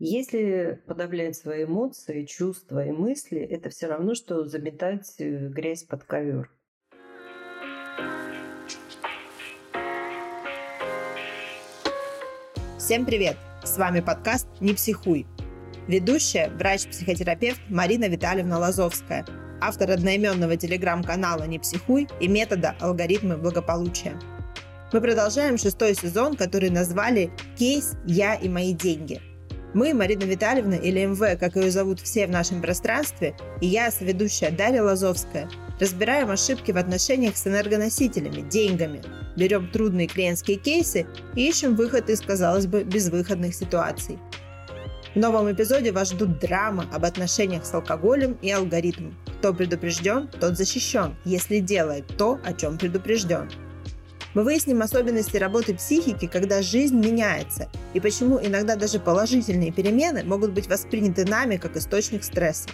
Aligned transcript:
Если 0.00 0.80
подавлять 0.86 1.34
свои 1.34 1.64
эмоции, 1.64 2.24
чувства 2.24 2.86
и 2.86 2.92
мысли, 2.92 3.40
это 3.40 3.68
все 3.68 3.88
равно, 3.88 4.14
что 4.14 4.44
заметать 4.44 5.12
э, 5.18 5.48
грязь 5.48 5.82
под 5.82 6.04
ковер. 6.04 6.52
Всем 12.78 13.04
привет! 13.04 13.36
С 13.64 13.76
вами 13.76 13.98
подкаст 13.98 14.46
«Не 14.60 14.72
психуй». 14.72 15.26
Ведущая, 15.88 16.50
врач-психотерапевт 16.50 17.60
Марина 17.68 18.08
Витальевна 18.08 18.60
Лазовская, 18.60 19.26
автор 19.60 19.90
одноименного 19.90 20.56
телеграм-канала 20.56 21.42
«Не 21.42 21.58
психуй» 21.58 22.06
и 22.20 22.28
метода 22.28 22.76
«Алгоритмы 22.78 23.36
благополучия». 23.36 24.16
Мы 24.92 25.00
продолжаем 25.00 25.58
шестой 25.58 25.96
сезон, 25.96 26.36
который 26.36 26.70
назвали 26.70 27.32
«Кейс 27.58 27.96
«Я 28.06 28.36
и 28.36 28.48
мои 28.48 28.72
деньги», 28.72 29.20
мы, 29.74 29.92
Марина 29.94 30.24
Витальевна 30.24 30.74
или 30.74 31.04
МВ, 31.04 31.38
как 31.38 31.56
ее 31.56 31.70
зовут 31.70 32.00
все 32.00 32.26
в 32.26 32.30
нашем 32.30 32.62
пространстве, 32.62 33.34
и 33.60 33.66
я, 33.66 33.90
соведущая 33.90 34.50
Дарья 34.50 34.82
Лазовская, 34.82 35.48
разбираем 35.78 36.30
ошибки 36.30 36.72
в 36.72 36.76
отношениях 36.76 37.36
с 37.36 37.46
энергоносителями, 37.46 38.48
деньгами, 38.48 39.02
берем 39.36 39.70
трудные 39.70 40.06
клиентские 40.06 40.56
кейсы 40.56 41.06
и 41.34 41.48
ищем 41.48 41.76
выход 41.76 42.08
из, 42.10 42.20
казалось 42.20 42.66
бы, 42.66 42.82
безвыходных 42.82 43.54
ситуаций. 43.54 44.18
В 45.14 45.16
новом 45.18 45.50
эпизоде 45.50 45.90
вас 45.90 46.10
ждут 46.10 46.38
драма 46.38 46.86
об 46.92 47.04
отношениях 47.04 47.64
с 47.64 47.74
алкоголем 47.74 48.38
и 48.42 48.50
алгоритмом. 48.50 49.16
Кто 49.38 49.54
предупрежден, 49.54 50.28
тот 50.28 50.56
защищен, 50.56 51.16
если 51.24 51.60
делает 51.60 52.06
то, 52.16 52.38
о 52.44 52.52
чем 52.52 52.78
предупрежден. 52.78 53.48
Мы 54.34 54.44
выясним 54.44 54.82
особенности 54.82 55.36
работы 55.36 55.74
психики, 55.74 56.26
когда 56.26 56.60
жизнь 56.60 56.96
меняется, 56.96 57.68
и 57.94 58.00
почему 58.00 58.38
иногда 58.40 58.76
даже 58.76 59.00
положительные 59.00 59.72
перемены 59.72 60.22
могут 60.22 60.52
быть 60.52 60.68
восприняты 60.68 61.24
нами 61.24 61.56
как 61.56 61.76
источник 61.76 62.22
стресса. 62.22 62.68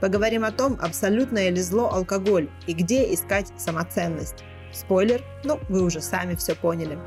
Поговорим 0.00 0.44
о 0.44 0.52
том, 0.52 0.78
абсолютно 0.80 1.48
ли 1.48 1.60
зло 1.60 1.90
алкоголь 1.92 2.48
и 2.66 2.72
где 2.72 3.12
искать 3.12 3.52
самоценность. 3.58 4.44
Спойлер, 4.72 5.22
ну, 5.44 5.60
вы 5.68 5.82
уже 5.82 6.00
сами 6.00 6.34
все 6.34 6.54
поняли. 6.54 6.98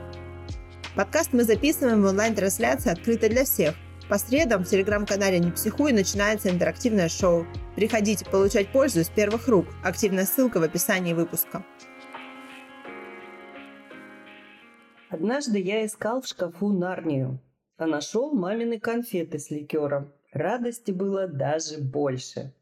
Подкаст 0.96 1.34
мы 1.34 1.44
записываем 1.44 2.02
в 2.02 2.06
онлайн-трансляции 2.06 2.92
открыто 2.92 3.30
для 3.30 3.46
всех. 3.46 3.76
По 4.10 4.18
средам 4.18 4.64
в 4.64 4.70
телеграм-канале 4.70 5.38
«Не 5.38 5.52
психуй» 5.52 5.92
начинается 5.92 6.50
интерактивное 6.50 7.10
шоу. 7.10 7.46
Приходите 7.76 8.26
получать 8.26 8.72
пользу 8.72 9.02
из 9.02 9.10
первых 9.10 9.48
рук. 9.48 9.68
Активная 9.84 10.26
ссылка 10.26 10.60
в 10.60 10.64
описании 10.64 11.14
выпуска. 11.14 11.64
Однажды 15.10 15.60
я 15.60 15.86
искал 15.86 16.22
в 16.22 16.28
шкафу 16.28 16.68
Нарнию, 16.68 17.40
а 17.78 17.88
нашел 17.88 18.34
мамины 18.34 18.78
конфеты 18.78 19.40
с 19.40 19.50
ликером. 19.50 20.12
Радости 20.34 20.92
было 20.92 21.28
даже 21.28 21.82
больше. 21.82 22.54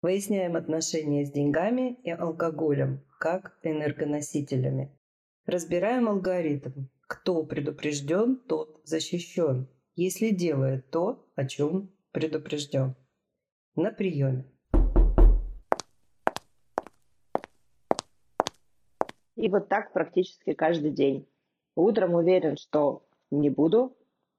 Выясняем 0.00 0.54
отношения 0.54 1.26
с 1.26 1.32
деньгами 1.32 1.98
и 2.04 2.10
алкоголем, 2.10 3.00
как 3.18 3.58
энергоносителями. 3.64 4.96
Разбираем 5.44 6.08
алгоритм. 6.08 6.86
Кто 7.08 7.42
предупрежден, 7.42 8.36
тот 8.46 8.80
защищен, 8.84 9.68
если 9.96 10.30
делает 10.30 10.90
то, 10.90 11.26
о 11.34 11.46
чем 11.46 11.90
предупрежден. 12.12 12.94
На 13.74 13.90
приеме. 13.90 14.44
И 19.34 19.48
вот 19.48 19.68
так 19.68 19.92
практически 19.92 20.52
каждый 20.52 20.92
день. 20.92 21.26
Утром 21.78 22.14
уверен, 22.14 22.56
что 22.56 23.04
не 23.30 23.50
буду, 23.50 23.96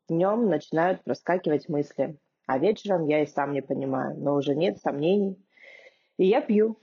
днем 0.09 0.49
начинают 0.49 1.05
проскакивать 1.05 1.69
мысли, 1.69 2.17
а 2.45 2.57
вечером 2.57 3.05
я 3.05 3.23
и 3.23 3.27
сам 3.27 3.53
не 3.53 3.61
понимаю, 3.61 4.19
но 4.19 4.35
уже 4.35 4.55
нет 4.55 4.79
сомнений, 4.79 5.41
и 6.17 6.25
я 6.25 6.41
пью. 6.41 6.77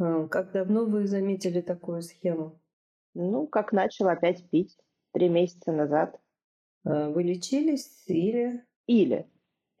А, 0.00 0.26
как 0.26 0.50
давно 0.50 0.86
вы 0.86 1.06
заметили 1.06 1.60
такую 1.60 2.02
схему? 2.02 2.60
Ну, 3.14 3.46
как 3.46 3.70
начал 3.70 4.08
опять 4.08 4.50
пить, 4.50 4.76
три 5.12 5.28
месяца 5.28 5.70
назад. 5.70 6.18
А, 6.84 7.08
вы 7.10 7.22
лечились 7.22 8.02
или? 8.08 8.64
Или. 8.88 9.30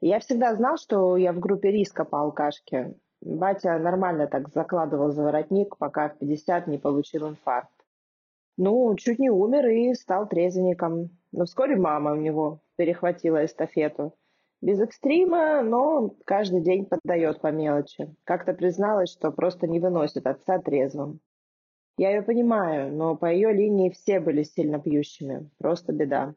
Я 0.00 0.20
всегда 0.20 0.54
знал, 0.54 0.76
что 0.76 1.16
я 1.16 1.32
в 1.32 1.40
группе 1.40 1.72
риска 1.72 2.04
по 2.04 2.20
алкашке. 2.20 2.94
Батя 3.20 3.76
нормально 3.80 4.28
так 4.28 4.50
закладывал 4.50 5.10
за 5.10 5.24
воротник, 5.24 5.76
пока 5.78 6.10
в 6.10 6.18
50 6.18 6.68
не 6.68 6.78
получил 6.78 7.28
инфаркт. 7.28 7.79
Ну, 8.62 8.94
чуть 8.96 9.18
не 9.18 9.30
умер 9.30 9.68
и 9.68 9.94
стал 9.94 10.28
трезвенником. 10.28 11.08
Но 11.32 11.46
вскоре 11.46 11.76
мама 11.76 12.12
у 12.12 12.16
него 12.16 12.60
перехватила 12.76 13.42
эстафету. 13.42 14.14
Без 14.60 14.78
экстрима, 14.78 15.62
но 15.62 16.14
каждый 16.26 16.60
день 16.60 16.84
поддает 16.84 17.40
по 17.40 17.50
мелочи. 17.50 18.14
Как-то 18.24 18.52
призналась, 18.52 19.10
что 19.12 19.30
просто 19.30 19.66
не 19.66 19.80
выносит 19.80 20.26
отца 20.26 20.58
трезвым. 20.58 21.20
Я 21.96 22.10
ее 22.10 22.20
понимаю, 22.20 22.94
но 22.94 23.16
по 23.16 23.32
ее 23.32 23.50
линии 23.50 23.88
все 23.88 24.20
были 24.20 24.42
сильно 24.42 24.78
пьющими. 24.78 25.48
Просто 25.56 25.94
беда. 25.94 26.34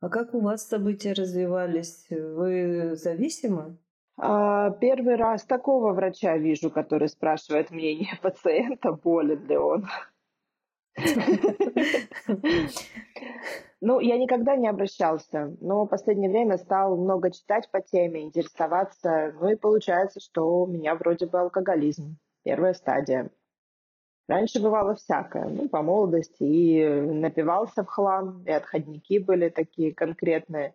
А 0.00 0.08
как 0.08 0.34
у 0.34 0.40
вас 0.40 0.66
события 0.66 1.12
развивались? 1.12 2.08
Вы 2.10 2.96
зависимы? 2.96 3.78
А, 4.16 4.70
первый 4.70 5.14
раз 5.14 5.44
такого 5.44 5.92
врача 5.92 6.36
вижу, 6.38 6.72
который 6.72 7.08
спрашивает 7.08 7.70
мнение 7.70 8.18
пациента, 8.20 8.90
болен 8.90 9.46
ли 9.46 9.56
он. 9.56 9.84
Ну, 13.84 13.98
я 13.98 14.16
никогда 14.16 14.54
не 14.54 14.68
обращался, 14.68 15.56
но 15.60 15.84
в 15.84 15.88
последнее 15.88 16.30
время 16.30 16.56
стал 16.56 16.96
много 16.96 17.32
читать 17.32 17.68
по 17.72 17.80
теме, 17.80 18.22
интересоваться. 18.22 19.34
Ну 19.40 19.50
и 19.50 19.56
получается, 19.56 20.20
что 20.20 20.60
у 20.62 20.66
меня 20.68 20.94
вроде 20.94 21.26
бы 21.26 21.40
алкоголизм. 21.40 22.16
Первая 22.44 22.74
стадия. 22.74 23.30
Раньше 24.28 24.62
бывало 24.62 24.94
всякое, 24.94 25.48
ну, 25.48 25.68
по 25.68 25.82
молодости, 25.82 26.44
и 26.44 26.86
напивался 26.88 27.82
в 27.82 27.88
хлам, 27.88 28.44
и 28.46 28.50
отходники 28.52 29.18
были 29.18 29.48
такие 29.48 29.92
конкретные. 29.92 30.74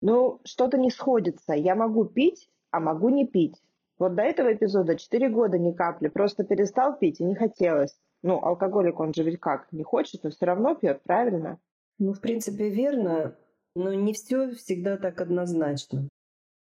Ну, 0.00 0.40
что-то 0.44 0.78
не 0.78 0.90
сходится. 0.90 1.52
Я 1.52 1.74
могу 1.74 2.04
пить, 2.04 2.48
а 2.70 2.78
могу 2.78 3.08
не 3.08 3.26
пить. 3.26 3.60
Вот 3.98 4.14
до 4.14 4.22
этого 4.22 4.52
эпизода 4.52 4.96
4 4.96 5.28
года 5.30 5.58
ни 5.58 5.72
капли, 5.72 6.08
просто 6.08 6.44
перестал 6.44 6.96
пить 6.96 7.20
и 7.20 7.24
не 7.24 7.34
хотелось. 7.34 7.98
Ну, 8.26 8.44
алкоголик, 8.44 8.98
он 8.98 9.14
же 9.14 9.22
ведь 9.22 9.38
как, 9.38 9.70
не 9.70 9.84
хочет, 9.84 10.24
но 10.24 10.30
все 10.30 10.46
равно 10.46 10.74
пьет, 10.74 11.00
правильно? 11.04 11.60
Ну, 12.00 12.12
в 12.12 12.20
принципе, 12.20 12.68
верно, 12.70 13.38
но 13.76 13.94
не 13.94 14.14
все 14.14 14.50
всегда 14.50 14.96
так 14.96 15.20
однозначно. 15.20 16.08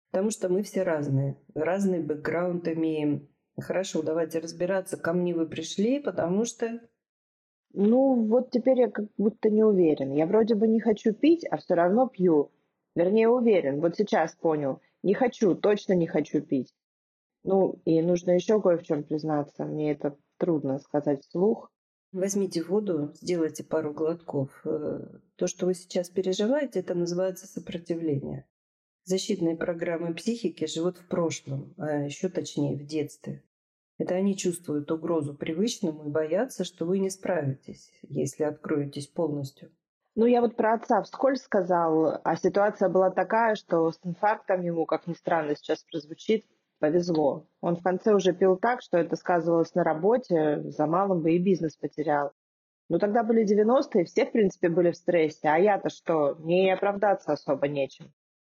Потому 0.10 0.32
что 0.32 0.50
мы 0.50 0.64
все 0.64 0.82
разные, 0.82 1.38
разный 1.54 2.02
бэкграунд 2.02 2.68
имеем. 2.68 3.30
Хорошо, 3.60 4.02
давайте 4.02 4.40
разбираться, 4.40 4.98
ко 4.98 5.14
мне 5.14 5.36
вы 5.36 5.46
пришли, 5.46 6.00
потому 6.00 6.46
что... 6.46 6.82
Ну, 7.74 8.26
вот 8.26 8.50
теперь 8.50 8.80
я 8.80 8.90
как 8.90 9.06
будто 9.20 9.52
не 9.52 9.64
уверен. 9.64 10.14
Я 10.14 10.26
вроде 10.26 10.56
бы 10.56 10.68
не 10.68 10.80
хочу 10.80 11.14
пить, 11.14 11.46
а 11.48 11.58
все 11.58 11.76
равно 11.76 12.08
пью. 12.08 12.52
Вернее, 12.96 13.30
уверен. 13.30 13.82
Вот 13.82 13.98
сейчас 13.98 14.34
понял. 14.34 14.82
Не 15.04 15.14
хочу, 15.14 15.54
точно 15.54 15.94
не 15.94 16.08
хочу 16.08 16.42
пить. 16.42 16.74
Ну, 17.44 17.80
и 17.86 18.02
нужно 18.02 18.32
еще 18.32 18.60
кое 18.60 18.80
в 18.80 18.84
чем 18.84 19.04
признаться. 19.04 19.64
Мне 19.64 19.92
это 19.92 20.18
трудно 20.42 20.80
сказать 20.80 21.24
вслух. 21.24 21.72
Возьмите 22.12 22.64
воду, 22.64 23.14
сделайте 23.22 23.64
пару 23.64 23.94
глотков. 23.94 24.50
Э, 24.66 25.00
то, 25.36 25.48
что 25.48 25.68
вы 25.68 25.76
сейчас 25.76 26.10
переживаете, 26.10 26.80
это 26.80 26.96
называется 26.96 27.48
сопротивление. 27.48 28.46
Защитные 29.04 29.56
программы 29.56 30.14
психики 30.16 30.66
живут 30.66 30.98
в 30.98 31.08
прошлом, 31.08 31.74
а 31.78 32.06
еще 32.06 32.28
точнее 32.28 32.76
в 32.76 32.86
детстве. 32.86 33.44
Это 34.00 34.16
они 34.16 34.36
чувствуют 34.36 34.92
угрозу 34.92 35.36
привычному 35.36 36.06
и 36.06 36.12
боятся, 36.12 36.64
что 36.64 36.86
вы 36.86 36.98
не 36.98 37.12
справитесь, 37.12 37.92
если 38.02 38.44
откроетесь 38.44 39.08
полностью. 39.08 39.72
Ну, 40.16 40.26
я 40.26 40.42
вот 40.42 40.56
про 40.56 40.74
отца 40.74 41.04
вскользь 41.04 41.44
сказал, 41.44 42.20
а 42.24 42.36
ситуация 42.36 42.90
была 42.90 43.12
такая, 43.12 43.56
что 43.56 43.92
с 43.92 44.00
инфарктом 44.04 44.62
ему, 44.64 44.86
как 44.86 45.06
ни 45.06 45.14
странно 45.14 45.56
сейчас 45.56 45.84
прозвучит, 45.84 46.46
повезло. 46.82 47.46
Он 47.62 47.78
в 47.78 47.84
конце 47.84 48.14
уже 48.14 48.34
пил 48.34 48.58
так, 48.58 48.82
что 48.82 48.98
это 48.98 49.16
сказывалось 49.16 49.74
на 49.76 49.84
работе, 49.84 50.62
за 50.64 50.88
малым 50.88 51.22
бы 51.22 51.32
и 51.32 51.40
бизнес 51.40 51.78
потерял. 51.78 52.32
Ну, 52.90 53.00
тогда 53.00 53.24
были 53.24 53.46
90-е, 53.46 54.04
все, 54.04 54.26
в 54.26 54.32
принципе, 54.34 54.68
были 54.68 54.92
в 54.92 54.98
стрессе, 54.98 55.48
а 55.48 55.58
я-то 55.58 55.90
что, 55.90 56.36
мне 56.40 56.74
оправдаться 56.74 57.32
особо 57.32 57.70
нечем. 57.70 58.12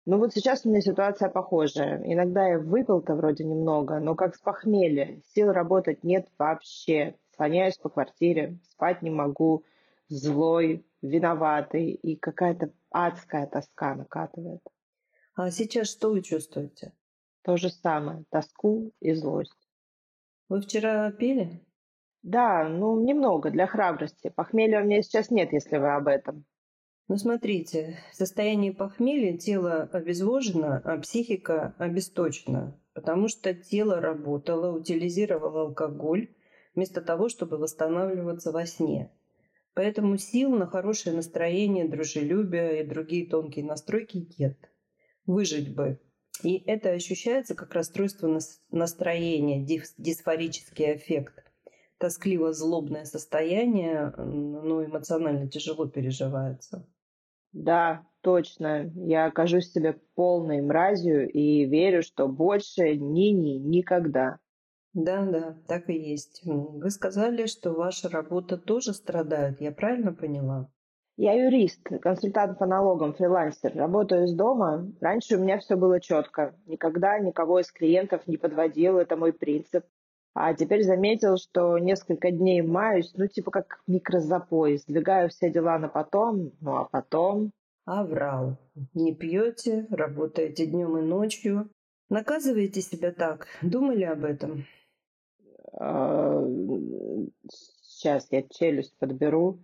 Ну, 0.07 0.19
вот 0.19 0.33
сейчас 0.33 0.65
у 0.65 0.71
меня 0.71 0.81
ситуация 0.81 1.29
похожая. 1.29 2.03
Иногда 2.05 2.49
я 2.49 2.59
выпил-то 2.59 3.15
вроде 3.15 3.45
немного, 3.45 4.01
но 4.01 4.15
как 4.15 4.35
с 4.35 4.41
похмелья. 4.41 5.21
Сил 5.35 5.53
работать 5.53 6.03
нет 6.03 6.27
вообще. 6.39 7.15
Слоняюсь 7.37 7.79
по 7.79 7.91
квартире, 7.91 8.59
спать 8.71 9.03
не 9.03 9.11
могу, 9.11 9.65
злой, 10.09 10.85
виноватый, 11.03 11.91
и 11.91 12.17
какая-то 12.17 12.71
адская 12.91 13.47
тоска 13.47 13.95
накатывает. 13.95 14.63
А 15.35 15.51
сейчас 15.51 15.89
что 15.89 16.11
вы 16.11 16.23
чувствуете? 16.23 16.93
То 17.45 17.59
же 17.59 17.69
самое, 17.69 18.25
тоску 18.31 18.93
и 19.01 19.13
злость. 19.13 19.53
Вы 20.49 20.63
вчера 20.63 21.13
пили? 21.13 21.61
Да, 22.23 22.67
ну 22.67 22.99
немного, 23.05 23.51
для 23.51 23.67
храбрости. 23.67 24.33
Похмелья 24.35 24.81
у 24.81 24.85
меня 24.85 25.03
сейчас 25.03 25.31
нет, 25.31 25.53
если 25.53 25.77
вы 25.77 25.95
об 25.95 26.09
этом. 26.09 26.47
Ну, 27.07 27.19
смотрите, 27.19 27.99
в 28.13 28.17
состоянии 28.17 28.71
похмелья 28.71 29.37
тело 29.37 29.83
обезвожено, 29.93 30.81
а 30.85 30.97
психика 30.97 31.75
обесточена, 31.77 32.81
потому 32.95 33.29
что 33.29 33.53
тело 33.53 34.01
работало, 34.01 34.75
утилизировало 34.75 35.67
алкоголь, 35.67 36.35
вместо 36.75 37.03
того, 37.03 37.29
чтобы 37.29 37.59
восстанавливаться 37.59 38.53
во 38.53 38.65
сне. 38.65 39.13
Поэтому 39.75 40.17
сил 40.17 40.51
на 40.51 40.67
хорошее 40.67 41.15
настроение, 41.15 41.87
дружелюбие 41.87 42.81
и 42.81 42.87
другие 42.87 43.29
тонкие 43.29 43.67
настройки 43.67 44.27
нет. 44.39 44.57
Выжить 45.27 45.75
бы. 45.75 46.01
И 46.43 46.63
это 46.67 46.91
ощущается 46.91 47.55
как 47.55 47.75
расстройство 47.75 48.39
настроения, 48.71 49.65
дисфорический 49.65 50.97
эффект. 50.97 51.45
Тоскливо-злобное 51.99 53.05
состояние, 53.05 54.13
ну, 54.17 54.85
эмоционально 54.85 55.49
тяжело 55.49 55.87
переживается. 55.87 56.87
Да, 57.53 58.05
точно. 58.21 58.91
Я 58.97 59.27
окажусь 59.27 59.71
себе 59.71 60.01
полной 60.15 60.61
мразью 60.61 61.31
и 61.31 61.65
верю, 61.67 62.03
что 62.03 62.27
больше 62.27 62.97
ни-ни 62.97 63.59
никогда. 63.59 64.39
Да, 64.93 65.25
да, 65.25 65.57
так 65.67 65.89
и 65.89 65.95
есть. 65.95 66.41
Вы 66.45 66.91
сказали, 66.91 67.47
что 67.47 67.73
ваша 67.73 68.09
работа 68.09 68.59
тоже 68.59 68.93
страдает, 68.93 69.61
я 69.61 69.73
правильно 69.73 70.13
поняла? 70.13 70.71
Я 71.17 71.33
юрист, 71.33 71.81
консультант 72.01 72.59
по 72.59 72.67
налогам, 72.67 73.15
фрилансер. 73.15 73.73
Работаю 73.77 74.25
из 74.25 74.35
дома. 74.35 74.91
Раньше 75.01 75.37
у 75.37 75.41
меня 75.41 75.59
все 75.59 75.77
было 75.77 76.01
четко. 76.01 76.57
Никогда 76.67 77.19
никого 77.21 77.61
из 77.61 77.71
клиентов 77.71 78.27
не 78.27 78.37
подводил, 78.37 78.99
это 78.99 79.17
мой 79.17 79.33
принцип. 79.33 79.85
А 80.35 80.53
теперь 80.55 80.83
заметил, 80.83 81.37
что 81.37 81.79
несколько 81.79 82.33
дней 82.33 82.63
маюсь, 82.63 83.13
ну 83.15 83.29
типа 83.29 83.53
как 83.53 83.81
микрозапой. 83.87 84.79
Сдвигаю 84.79 85.29
все 85.29 85.51
дела 85.51 85.79
на 85.79 85.89
потом, 85.89 86.51
ну 86.61 86.77
а 86.77 86.85
потом... 86.85 87.53
Аврал. 87.85 88.57
Не 88.95 89.15
пьете, 89.15 89.87
работаете 89.91 90.67
днем 90.67 90.97
и 90.97 91.03
ночью. 91.03 91.71
Наказываете 92.09 92.81
себя 92.81 93.13
так. 93.13 93.47
Думали 93.63 94.05
об 94.05 94.25
этом? 94.25 94.65
А, 95.75 96.43
сейчас 97.83 98.27
я 98.31 98.43
челюсть 98.43 98.97
подберу. 98.99 99.59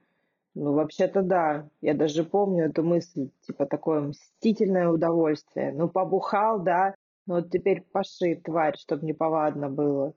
Ну, 0.55 0.73
вообще-то 0.75 1.23
да. 1.23 1.69
Я 1.81 1.95
даже 1.95 2.25
помню 2.25 2.67
эту 2.67 2.83
мысль, 2.83 3.31
типа 3.43 3.67
такое 3.67 4.01
мстительное 4.01 4.89
удовольствие. 4.89 5.73
Ну, 5.73 5.89
побухал, 5.89 6.61
да, 6.61 6.95
но 7.27 7.37
вот 7.37 7.51
теперь 7.51 7.83
поши, 7.83 8.37
тварь, 8.37 8.77
чтобы 8.77 9.07
не 9.07 9.13
повадно 9.13 9.71
было. 9.71 10.15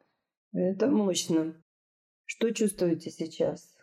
Это 0.53 0.87
мощно. 0.87 1.53
Что 2.25 2.51
чувствуете 2.51 3.09
сейчас? 3.11 3.75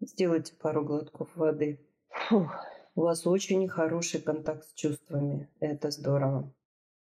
Сделайте 0.00 0.54
пару 0.54 0.84
глотков 0.84 1.34
воды. 1.36 1.80
Фух. 2.10 2.54
У 2.96 3.02
вас 3.02 3.26
очень 3.26 3.66
хороший 3.68 4.20
контакт 4.20 4.64
с 4.64 4.72
чувствами. 4.74 5.48
Это 5.60 5.90
здорово. 5.90 6.52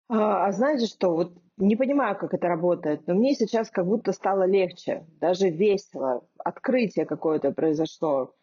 А, 0.07 0.45
а 0.45 0.51
знаете 0.51 0.87
что, 0.87 1.13
вот 1.13 1.33
не 1.57 1.75
понимаю, 1.75 2.17
как 2.17 2.33
это 2.33 2.47
работает, 2.47 3.07
но 3.07 3.13
мне 3.13 3.33
сейчас 3.35 3.69
как 3.69 3.85
будто 3.85 4.11
стало 4.11 4.45
легче, 4.45 5.05
даже 5.19 5.49
весело. 5.49 6.27
Открытие 6.37 7.05
какое-то 7.05 7.51
произошло. 7.51 8.33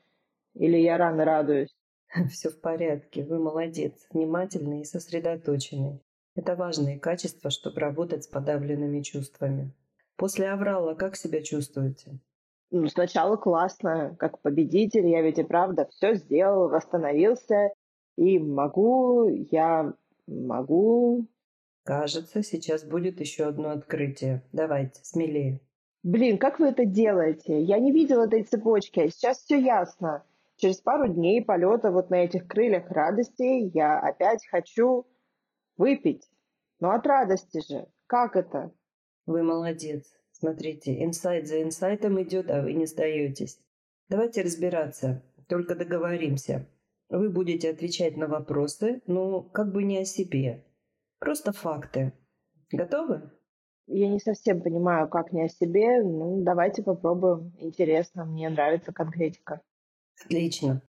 Или 0.54 0.78
я 0.78 0.98
рано 0.98 1.24
радуюсь? 1.24 1.74
Все 2.30 2.50
в 2.50 2.60
порядке, 2.60 3.24
вы 3.24 3.38
молодец, 3.38 4.06
внимательный 4.10 4.82
и 4.82 4.84
сосредоточенный. 4.84 6.00
Это 6.34 6.56
важные 6.56 6.98
качества, 6.98 7.50
чтобы 7.50 7.80
работать 7.80 8.24
с 8.24 8.26
подавленными 8.28 9.02
чувствами. 9.02 9.72
После 10.16 10.50
аврала 10.50 10.94
как 10.94 11.16
себя 11.16 11.42
чувствуете? 11.42 12.18
Ну, 12.70 12.86
сначала 12.86 13.36
классно, 13.36 14.16
как 14.18 14.40
победитель, 14.40 15.06
я 15.06 15.20
ведь 15.20 15.38
и 15.38 15.42
правда 15.42 15.86
все 15.90 16.14
сделал, 16.14 16.68
восстановился, 16.68 17.70
и 18.16 18.38
могу, 18.38 19.28
я 19.28 19.94
могу 20.26 21.26
Кажется, 21.84 22.42
сейчас 22.44 22.84
будет 22.84 23.20
еще 23.20 23.44
одно 23.44 23.70
открытие. 23.70 24.42
Давайте, 24.52 25.00
смелее. 25.02 25.60
Блин, 26.04 26.38
как 26.38 26.60
вы 26.60 26.68
это 26.68 26.84
делаете? 26.84 27.60
Я 27.60 27.78
не 27.80 27.90
видела 27.90 28.26
этой 28.26 28.44
цепочки, 28.44 29.00
а 29.00 29.10
сейчас 29.10 29.38
все 29.38 29.60
ясно. 29.60 30.24
Через 30.62 30.80
пару 30.80 31.08
дней 31.08 31.44
полета 31.44 31.90
вот 31.90 32.10
на 32.10 32.22
этих 32.22 32.46
крыльях 32.46 32.88
радости 32.88 33.68
я 33.76 33.98
опять 33.98 34.46
хочу 34.46 35.08
выпить. 35.76 36.30
Но 36.78 36.92
от 36.92 37.04
радости 37.04 37.60
же. 37.68 37.88
Как 38.06 38.36
это? 38.36 38.72
Вы 39.26 39.42
молодец. 39.42 40.04
Смотрите, 40.30 41.02
инсайт 41.02 41.48
за 41.48 41.64
инсайтом 41.64 42.22
идет, 42.22 42.48
а 42.48 42.62
вы 42.62 42.74
не 42.74 42.86
сдаетесь. 42.86 43.58
Давайте 44.08 44.42
разбираться. 44.42 45.24
Только 45.48 45.74
договоримся. 45.74 46.64
Вы 47.08 47.28
будете 47.28 47.68
отвечать 47.68 48.16
на 48.16 48.28
вопросы, 48.28 49.02
но 49.08 49.42
как 49.42 49.72
бы 49.72 49.82
не 49.82 49.98
о 49.98 50.04
себе. 50.04 50.64
Просто 51.18 51.52
факты. 51.52 52.12
Готовы? 52.70 53.32
Я 53.88 54.08
не 54.08 54.20
совсем 54.20 54.62
понимаю, 54.62 55.08
как 55.08 55.32
не 55.32 55.42
о 55.42 55.48
себе. 55.48 56.04
Ну, 56.04 56.40
давайте 56.44 56.84
попробуем. 56.84 57.52
Интересно, 57.58 58.24
мне 58.24 58.48
нравится 58.48 58.92
конкретика. 58.92 59.60
Отлично. 60.24 60.82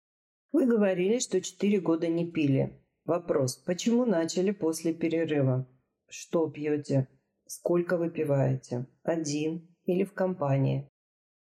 Вы 0.52 0.66
говорили, 0.66 1.18
что 1.18 1.40
четыре 1.40 1.80
года 1.80 2.08
не 2.08 2.30
пили. 2.30 2.80
Вопрос, 3.04 3.56
почему 3.56 4.04
начали 4.04 4.50
после 4.50 4.92
перерыва? 4.92 5.66
Что 6.08 6.48
пьете? 6.48 7.08
Сколько 7.46 7.96
выпиваете? 7.96 8.86
Один 9.02 9.68
или 9.84 10.04
в 10.04 10.12
компании? 10.12 10.88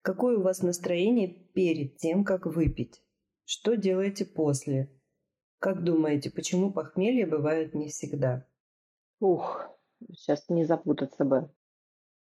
Какое 0.02 0.38
у 0.38 0.43
вас 0.43 0.62
настроение 0.62 1.28
перед 1.28 1.96
тем, 1.96 2.25
как 2.25 2.46
выпить? 2.46 3.02
Что 3.44 3.76
делаете 3.76 4.25
после? 4.25 4.90
Как 5.58 5.82
думаете, 5.82 6.31
почему 6.31 6.72
похмелье 6.72 7.26
бывает 7.26 7.75
не 7.75 7.88
всегда? 7.88 8.46
Ух, 9.20 9.69
сейчас 10.12 10.49
не 10.49 10.64
запутаться 10.64 11.25
бы. 11.25 11.50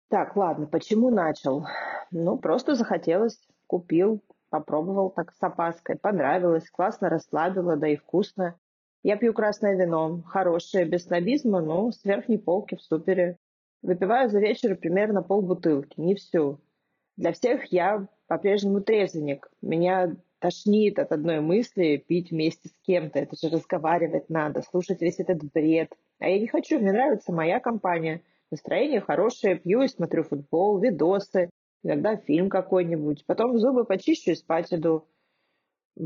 Так, 0.09 0.37
ладно, 0.37 0.67
почему 0.67 1.11
начал? 1.11 1.67
Ну, 2.11 2.39
просто 2.39 2.75
захотелось, 2.75 3.41
купил, 3.67 4.23
попробовал 4.55 5.11
так 5.11 5.33
с 5.33 5.43
опаской, 5.43 5.97
понравилось, 5.97 6.71
классно 6.71 7.09
расслабило, 7.09 7.77
да 7.77 7.89
и 7.89 7.97
вкусно. 7.97 8.56
Я 9.03 9.17
пью 9.17 9.35
красное 9.35 9.75
вино, 9.75 10.23
хорошее, 10.27 10.85
без 10.85 11.06
снобизма, 11.06 11.61
но 11.61 11.91
с 11.91 12.05
верхней 12.05 12.39
полки 12.39 12.77
в 12.77 12.81
супере. 12.81 13.37
Выпиваю 13.83 14.31
за 14.31 14.39
вечер 14.39 14.77
примерно 14.77 15.25
полбутылки, 15.25 16.01
не 16.01 16.15
всю. 16.15 16.61
Для 17.17 17.33
всех 17.33 17.65
я 17.73 18.06
по-прежнему 18.29 18.81
трезвенник. 18.81 19.51
Меня 19.61 20.15
тошнит 20.39 21.00
от 21.00 21.11
одной 21.11 21.41
мысли 21.41 21.97
пить 21.97 22.31
вместе 22.31 22.69
с 22.69 22.79
кем-то. 22.87 23.19
Это 23.19 23.35
же 23.37 23.53
разговаривать 23.53 24.31
надо, 24.31 24.62
слушать 24.62 25.00
весь 25.00 25.19
этот 25.19 25.43
бред. 25.53 25.93
А 26.21 26.29
я 26.29 26.39
не 26.39 26.47
хочу, 26.47 26.79
мне 26.79 26.93
нравится 26.93 27.33
моя 27.33 27.59
компания. 27.59 28.23
Настроение 28.53 29.00
хорошее, 29.00 29.57
пью 29.57 29.83
и 29.83 29.88
смотрю 29.88 30.23
футбол, 30.23 30.78
видосы, 30.78 31.50
иногда 31.85 32.17
фильм 32.17 32.49
какой-нибудь. 32.49 33.25
Потом 33.26 33.59
зубы 33.59 33.85
почищу 33.85 34.33
и 34.33 34.35
спать 34.35 34.73
иду. 34.73 35.07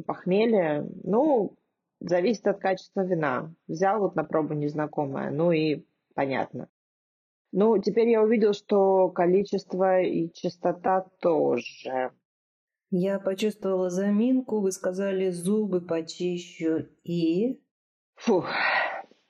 Похмелье, 0.06 0.86
ну, 1.04 1.56
зависит 2.00 2.46
от 2.46 2.58
качества 2.58 3.02
вина. 3.02 3.54
Взял 3.66 4.00
вот 4.00 4.16
на 4.16 4.24
пробу 4.24 4.52
незнакомое, 4.52 5.30
ну 5.30 5.52
и 5.52 5.86
понятно. 6.14 6.68
Ну, 7.52 7.78
теперь 7.78 8.08
я 8.10 8.22
увидел, 8.22 8.52
что 8.52 9.08
количество 9.08 10.02
и 10.02 10.30
частота 10.34 11.08
тоже. 11.20 12.12
Я 12.90 13.18
почувствовала 13.18 13.88
заминку, 13.88 14.60
вы 14.60 14.72
сказали 14.72 15.30
зубы 15.30 15.80
почищу 15.80 16.88
и... 17.04 17.60
Фух, 18.16 18.46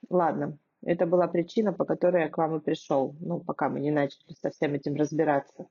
ладно, 0.09 0.59
это 0.83 1.07
была 1.07 1.29
причина, 1.29 1.73
по 1.73 1.85
которой 1.85 2.23
я 2.23 2.29
к 2.29 2.39
вам 2.39 2.57
и 2.57 2.61
пришел, 2.61 3.15
ну, 3.21 3.41
пока 3.41 3.69
мы 3.69 3.81
не 3.81 3.91
начали 3.91 4.33
со 4.41 4.51
всем 4.51 4.75
этим 4.75 4.95
разбираться. 4.95 5.69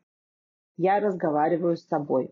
Я 0.77 0.99
разговариваю 0.99 1.75
с 1.75 1.87
собой. 1.87 2.31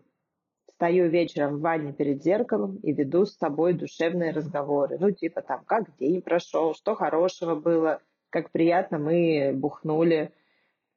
Стою 0.70 1.08
вечером 1.08 1.56
в 1.56 1.60
ванне 1.60 1.92
перед 1.92 2.22
зеркалом 2.22 2.76
и 2.76 2.92
веду 2.92 3.26
с 3.26 3.36
собой 3.36 3.72
душевные 3.72 4.30
разговоры. 4.30 4.98
Ну, 5.00 5.10
типа 5.10 5.42
там, 5.42 5.64
как 5.64 5.96
день 5.96 6.22
прошел, 6.22 6.74
что 6.74 6.94
хорошего 6.94 7.56
было, 7.56 8.00
как 8.30 8.52
приятно 8.52 8.98
мы 8.98 9.52
бухнули. 9.54 10.32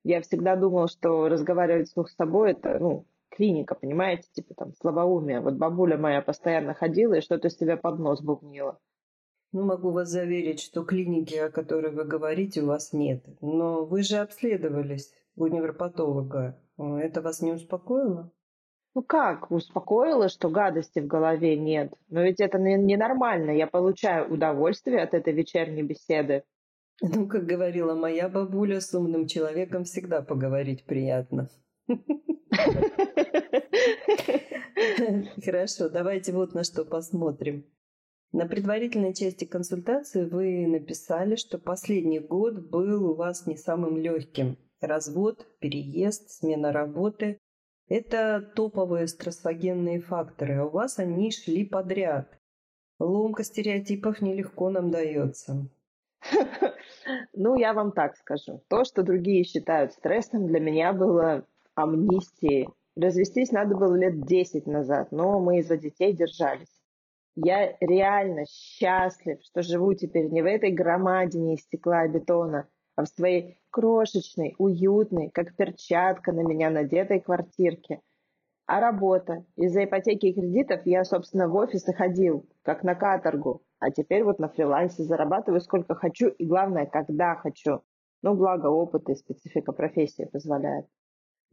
Я 0.03 0.21
всегда 0.21 0.55
думала, 0.55 0.87
что 0.87 1.27
разговаривать 1.27 1.89
с 1.89 2.15
собой– 2.15 2.51
это, 2.51 2.77
ну, 2.79 3.05
клиника, 3.29 3.73
понимаете, 3.73 4.27
типа 4.31 4.53
там 4.53 4.73
слабоумие. 4.75 5.39
Вот 5.39 5.55
бабуля 5.55 5.97
моя 5.97 6.21
постоянно 6.21 6.73
ходила 6.73 7.15
и 7.15 7.21
что-то 7.21 7.49
себе 7.49 7.77
под 7.77 7.99
нос 7.99 8.21
бубнила. 8.21 8.77
Ну, 9.51 9.63
могу 9.63 9.89
вас 9.89 10.09
заверить, 10.09 10.59
что 10.59 10.83
клиники, 10.83 11.35
о 11.35 11.49
которой 11.49 11.91
вы 11.91 12.03
говорите, 12.03 12.61
у 12.61 12.67
вас 12.67 12.93
нет. 12.93 13.23
Но 13.41 13.85
вы 13.85 14.03
же 14.03 14.17
обследовались 14.17 15.11
у 15.35 15.47
невропатолога. 15.47 16.59
Это 16.79 17.21
вас 17.21 17.41
не 17.41 17.51
успокоило? 17.51 18.31
Ну 18.95 19.03
как, 19.03 19.51
успокоило, 19.51 20.29
что 20.29 20.49
гадости 20.49 20.99
в 20.99 21.07
голове 21.07 21.57
нет. 21.57 21.93
Но 22.07 22.21
ведь 22.21 22.39
это 22.39 22.57
ненормально. 22.57 23.51
Я 23.51 23.67
получаю 23.67 24.33
удовольствие 24.33 25.01
от 25.01 25.13
этой 25.13 25.33
вечерней 25.33 25.83
беседы. 25.83 26.43
Ну, 27.01 27.27
как 27.27 27.45
говорила 27.45 27.95
моя 27.95 28.27
бабуля, 28.27 28.81
с 28.81 28.93
умным 28.93 29.27
человеком 29.27 29.83
всегда 29.83 30.21
поговорить 30.21 30.85
приятно. 30.85 31.49
Хорошо, 35.45 35.89
давайте 35.89 36.33
вот 36.33 36.53
на 36.53 36.63
что 36.63 36.83
посмотрим. 36.83 37.65
На 38.31 38.45
предварительной 38.45 39.13
части 39.13 39.45
консультации 39.45 40.25
вы 40.25 40.67
написали, 40.67 41.35
что 41.35 41.57
последний 41.57 42.19
год 42.19 42.69
был 42.69 43.11
у 43.11 43.15
вас 43.15 43.47
не 43.47 43.55
самым 43.55 43.97
легким. 43.97 44.57
Развод, 44.81 45.45
переезд, 45.59 46.29
смена 46.29 46.71
работы– 46.71 47.41
это 47.89 48.41
топовые 48.55 49.07
стрессогенные 49.07 49.99
факторы, 49.99 50.55
а 50.55 50.65
у 50.65 50.69
вас 50.69 50.99
они 50.99 51.31
шли 51.31 51.65
подряд. 51.65 52.39
Ломка 52.97 53.43
стереотипов 53.43 54.21
нелегко 54.21 54.69
нам 54.69 54.89
дается. 54.89 55.67
Ну, 57.33 57.57
я 57.57 57.73
вам 57.73 57.91
так 57.91 58.15
скажу. 58.17 58.63
То, 58.69 58.83
что 58.83 59.03
другие 59.03 59.43
считают 59.43 59.93
стрессом, 59.93 60.47
для 60.47 60.59
меня 60.59 60.93
было 60.93 61.45
амнистией. 61.75 62.69
Развестись 62.95 63.51
надо 63.51 63.75
было 63.75 63.95
лет 63.95 64.25
10 64.25 64.65
назад, 64.67 65.11
но 65.11 65.39
мы 65.39 65.59
из-за 65.59 65.77
детей 65.77 66.13
держались. 66.13 66.81
Я 67.35 67.75
реально 67.79 68.45
счастлив, 68.45 69.39
что 69.43 69.61
живу 69.61 69.93
теперь 69.93 70.29
не 70.29 70.41
в 70.41 70.45
этой 70.45 70.71
громадине 70.71 71.55
из 71.55 71.61
стекла 71.61 72.05
и 72.05 72.09
бетона, 72.09 72.67
а 72.99 73.05
в 73.05 73.07
своей 73.07 73.57
крошечной, 73.71 74.55
уютной, 74.57 75.29
как 75.29 75.55
перчатка 75.55 76.33
на 76.33 76.41
меня 76.41 76.69
надетой 76.69 77.21
квартирке. 77.21 78.01
А 78.65 78.81
работа? 78.81 79.45
Из-за 79.55 79.85
ипотеки 79.85 80.25
и 80.25 80.33
кредитов 80.33 80.81
я, 80.83 81.05
собственно, 81.05 81.47
в 81.47 81.55
офис 81.55 81.87
и 81.87 81.93
ходил, 81.93 82.45
как 82.61 82.83
на 82.83 82.95
каторгу. 82.95 83.61
А 83.79 83.89
теперь 83.89 84.25
вот 84.25 84.39
на 84.39 84.49
фрилансе 84.49 85.03
зарабатываю 85.03 85.61
сколько 85.61 85.95
хочу 85.95 86.27
и, 86.27 86.45
главное, 86.45 86.87
когда 86.87 87.35
хочу. 87.35 87.83
Ну, 88.21 88.35
благо 88.35 88.67
опыт 88.67 89.07
и 89.07 89.15
специфика 89.15 89.71
профессии 89.71 90.25
позволяет. 90.25 90.85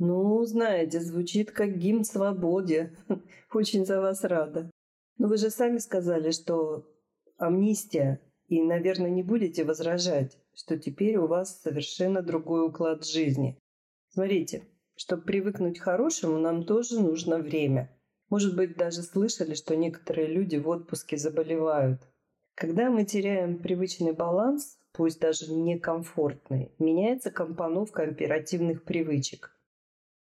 Ну, 0.00 0.42
знаете, 0.42 0.98
звучит 0.98 1.52
как 1.52 1.76
гимн 1.76 2.02
свободе. 2.02 2.90
Очень 3.54 3.86
за 3.86 4.00
вас 4.00 4.24
рада. 4.24 4.68
Но 5.16 5.28
вы 5.28 5.36
же 5.36 5.50
сами 5.50 5.78
сказали, 5.78 6.32
что 6.32 6.84
амнистия, 7.38 8.20
и, 8.48 8.60
наверное, 8.60 9.10
не 9.10 9.22
будете 9.22 9.64
возражать, 9.64 10.36
что 10.56 10.78
теперь 10.78 11.16
у 11.18 11.26
вас 11.26 11.60
совершенно 11.60 12.22
другой 12.22 12.66
уклад 12.66 13.06
жизни. 13.06 13.58
Смотрите, 14.08 14.62
чтобы 14.96 15.22
привыкнуть 15.22 15.78
к 15.78 15.82
хорошему, 15.82 16.38
нам 16.38 16.64
тоже 16.64 16.98
нужно 16.98 17.38
время. 17.38 17.94
Может 18.30 18.56
быть, 18.56 18.76
даже 18.76 19.02
слышали, 19.02 19.54
что 19.54 19.76
некоторые 19.76 20.26
люди 20.26 20.56
в 20.56 20.66
отпуске 20.68 21.18
заболевают. 21.18 22.00
Когда 22.54 22.90
мы 22.90 23.04
теряем 23.04 23.58
привычный 23.58 24.12
баланс, 24.12 24.78
пусть 24.92 25.20
даже 25.20 25.52
некомфортный, 25.52 26.72
меняется 26.78 27.30
компоновка 27.30 28.04
оперативных 28.04 28.82
привычек. 28.84 29.54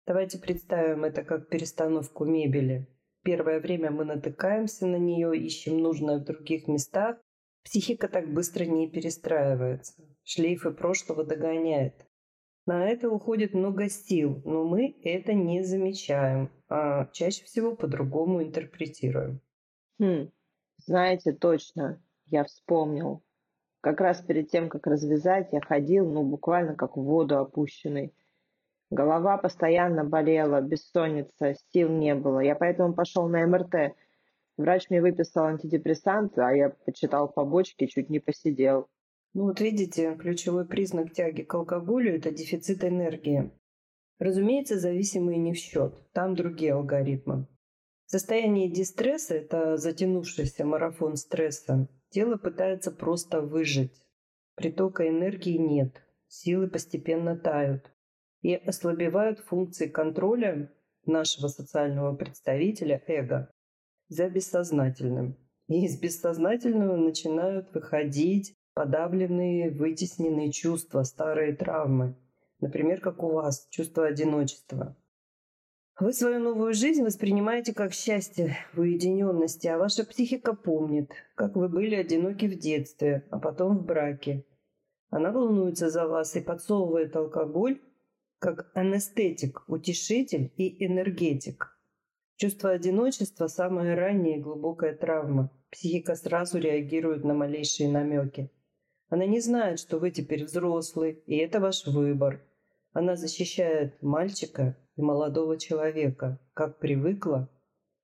Давайте 0.06 0.38
представим 0.38 1.06
это 1.06 1.24
как 1.24 1.48
перестановку 1.48 2.26
мебели. 2.26 2.88
Первое 3.24 3.62
время 3.62 3.90
мы 3.90 4.04
натыкаемся 4.04 4.86
на 4.86 4.98
нее, 4.98 5.36
ищем 5.36 5.78
нужное 5.80 6.20
в 6.20 6.26
других 6.26 6.68
местах. 6.68 7.18
Психика 7.66 8.08
так 8.08 8.32
быстро 8.32 8.64
не 8.64 8.88
перестраивается. 8.88 10.04
Шлейфы 10.24 10.70
прошлого 10.70 11.24
догоняет. 11.24 12.06
На 12.68 12.88
это 12.88 13.10
уходит 13.10 13.56
много 13.56 13.90
сил, 13.90 14.42
но 14.46 14.64
мы 14.64 14.96
это 15.04 15.34
не 15.34 15.64
замечаем, 15.64 16.52
а 16.70 17.08
чаще 17.12 17.44
всего 17.44 17.76
по-другому 17.76 18.44
интерпретируем. 18.44 19.42
Хм, 20.00 20.30
знаете, 20.78 21.34
точно, 21.34 22.02
я 22.28 22.44
вспомнил. 22.44 23.24
Как 23.82 24.00
раз 24.00 24.22
перед 24.22 24.50
тем, 24.50 24.70
как 24.70 24.86
развязать, 24.86 25.50
я 25.52 25.60
ходил, 25.60 26.12
ну, 26.12 26.24
буквально 26.24 26.76
как 26.76 26.98
в 26.98 27.02
воду 27.02 27.40
опущенный. 27.40 28.14
Голова 28.92 29.38
постоянно 29.38 30.04
болела, 30.04 30.62
бессонница, 30.62 31.56
сил 31.72 31.90
не 31.90 32.14
было. 32.14 32.40
Я 32.42 32.56
поэтому 32.56 32.94
пошел 32.94 33.28
на 33.28 33.46
МРТ. 33.48 33.96
Врач 34.58 34.90
мне 34.90 35.02
выписал 35.02 35.46
антидепрессанты, 35.46 36.42
а 36.42 36.52
я 36.52 36.70
почитал 36.70 37.28
побочки, 37.32 37.88
чуть 37.88 38.10
не 38.10 38.20
посидел. 38.20 38.88
Ну 39.34 39.44
вот 39.44 39.60
видите, 39.60 40.16
ключевой 40.16 40.66
признак 40.66 41.12
тяги 41.12 41.42
к 41.42 41.54
алкоголю– 41.54 42.16
это 42.18 42.32
дефицит 42.32 42.84
энергии. 42.86 43.52
Разумеется, 44.18 44.80
зависимые 44.80 45.38
не 45.40 45.54
в 45.54 45.58
счет, 45.58 45.94
там 46.14 46.36
другие 46.36 46.74
алгоритмы. 46.74 47.48
Состояние 48.06 48.70
дистресса– 48.70 49.36
это 49.36 49.76
затянувшийся 49.76 50.64
марафон 50.64 51.18
стресса. 51.18 51.90
Тело 52.10 52.38
пытается 52.38 52.92
просто 52.92 53.42
выжить. 53.42 54.06
Притока 54.56 55.06
энергии 55.10 55.58
нет, 55.58 56.02
силы 56.28 56.70
постепенно 56.70 57.36
тают 57.36 57.92
и 58.42 58.56
ослабевают 58.56 59.40
функции 59.40 59.88
контроля 59.88 60.72
нашего 61.06 61.50
социального 61.50 62.16
представителя 62.16 63.04
эго 63.08 63.52
за 64.08 64.30
бессознательным. 64.30 65.38
И 65.68 65.86
из 65.86 66.00
бессознательного 66.00 66.96
начинают 66.96 67.74
выходить 67.74 68.56
подавленные, 68.74 69.72
вытесненные 69.72 70.52
чувства, 70.52 71.04
старые 71.04 71.56
травмы. 71.56 72.16
Например, 72.60 73.00
как 73.00 73.24
у 73.24 73.32
вас, 73.32 73.68
чувство 73.72 74.06
одиночества. 74.06 74.96
Вы 75.98 76.12
свою 76.12 76.40
новую 76.40 76.74
жизнь 76.74 77.04
воспринимаете 77.04 77.74
как 77.74 77.94
счастье 77.94 78.58
в 78.74 78.82
уединенности, 78.82 79.68
а 79.68 79.78
ваша 79.78 80.06
психика 80.06 80.54
помнит, 80.54 81.12
как 81.36 81.56
вы 81.56 81.70
были 81.70 81.96
одиноки 81.96 82.48
в 82.48 82.60
детстве, 82.60 83.26
а 83.32 83.40
потом 83.40 83.78
в 83.78 83.86
браке. 83.86 84.46
Она 85.10 85.32
волнуется 85.32 85.90
за 85.90 86.08
вас 86.08 86.36
и 86.36 86.42
подсовывает 86.42 87.16
алкоголь 87.16 87.80
как 88.40 88.70
анестетик, 88.76 89.64
утешитель 89.68 90.52
и 90.58 90.86
энергетик. 90.86 91.75
Чувство 92.38 92.72
одиночества– 92.72 93.48
самая 93.48 93.96
ранняя 93.96 94.38
и 94.38 94.42
глубокая 94.42 94.94
травма. 94.94 95.50
Психика 95.72 96.16
сразу 96.16 96.60
реагирует 96.60 97.24
на 97.24 97.34
малейшие 97.34 97.90
намеки. 97.90 98.52
Она 99.08 99.26
не 99.26 99.40
знает, 99.40 99.80
что 99.80 100.00
вы 100.00 100.12
теперь 100.12 100.44
взрослый, 100.44 101.24
и 101.28 101.38
это 101.38 101.62
ваш 101.62 101.88
выбор. 101.88 102.46
Она 102.92 103.16
защищает 103.16 104.02
мальчика 104.02 104.78
и 104.98 105.02
молодого 105.02 105.58
человека, 105.58 106.40
как 106.54 106.80
привыкла 106.80 107.50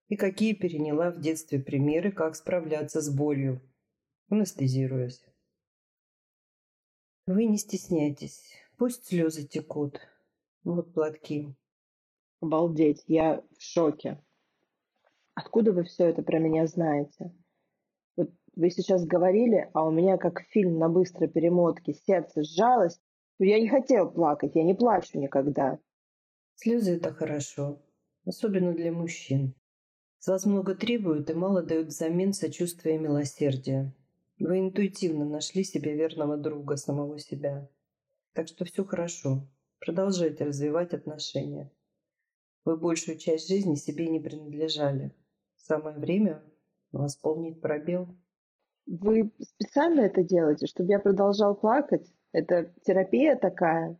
и 0.07 0.15
какие 0.15 0.53
переняла 0.53 1.11
в 1.11 1.19
детстве 1.19 1.59
примеры, 1.59 2.11
как 2.11 2.35
справляться 2.35 3.01
с 3.01 3.13
болью, 3.13 3.61
анестезируясь. 4.29 5.25
Вы 7.25 7.45
не 7.45 7.57
стесняйтесь, 7.57 8.53
пусть 8.77 9.05
слезы 9.07 9.45
текут, 9.45 9.99
вот 10.63 10.93
платки. 10.93 11.53
Обалдеть, 12.41 13.03
я 13.07 13.43
в 13.55 13.61
шоке. 13.61 14.19
Откуда 15.35 15.71
вы 15.71 15.83
все 15.83 16.07
это 16.07 16.23
про 16.23 16.39
меня 16.39 16.65
знаете? 16.65 17.31
Вот 18.17 18.31
вы 18.55 18.71
сейчас 18.71 19.05
говорили, 19.05 19.69
а 19.73 19.85
у 19.85 19.91
меня 19.91 20.17
как 20.17 20.41
фильм 20.49 20.79
на 20.79 20.89
быстрой 20.89 21.29
перемотке, 21.29 21.93
сердце 21.93 22.43
сжалось. 22.43 22.99
Я 23.37 23.59
не 23.59 23.69
хотел 23.69 24.09
плакать, 24.09 24.55
я 24.55 24.63
не 24.63 24.73
плачу 24.73 25.19
никогда. 25.19 25.79
Слезы– 26.55 26.95
это 26.97 27.13
хорошо, 27.13 27.79
особенно 28.25 28.73
для 28.73 28.91
мужчин. 28.91 29.53
С 30.17 30.27
вас 30.27 30.45
много 30.45 30.73
требуют 30.73 31.29
и 31.29 31.33
мало 31.35 31.61
дают 31.61 31.87
взамен 31.87 32.33
сочувствия 32.33 32.95
и 32.95 32.99
милосердия. 32.99 33.93
Вы 34.39 34.59
интуитивно 34.59 35.25
нашли 35.25 35.63
себе 35.63 35.95
верного 35.95 36.37
друга, 36.37 36.75
самого 36.75 37.19
себя. 37.19 37.69
Так 38.33 38.47
что 38.47 38.65
все 38.65 38.83
хорошо. 38.83 39.47
Продолжайте 39.79 40.43
развивать 40.43 40.93
отношения. 40.93 41.71
Вы 42.63 42.77
большую 42.77 43.17
часть 43.17 43.47
жизни 43.47 43.75
себе 43.75 44.07
не 44.07 44.19
принадлежали. 44.19 45.15
Самое 45.55 45.97
время 45.97 46.43
восполнить 46.91 47.61
пробел. 47.61 48.07
Вы 48.85 49.31
специально 49.39 50.01
это 50.01 50.23
делаете, 50.23 50.67
чтобы 50.67 50.89
я 50.89 50.99
продолжал 50.99 51.55
плакать? 51.55 52.07
Это 52.31 52.73
терапия 52.83 53.35
такая? 53.35 53.99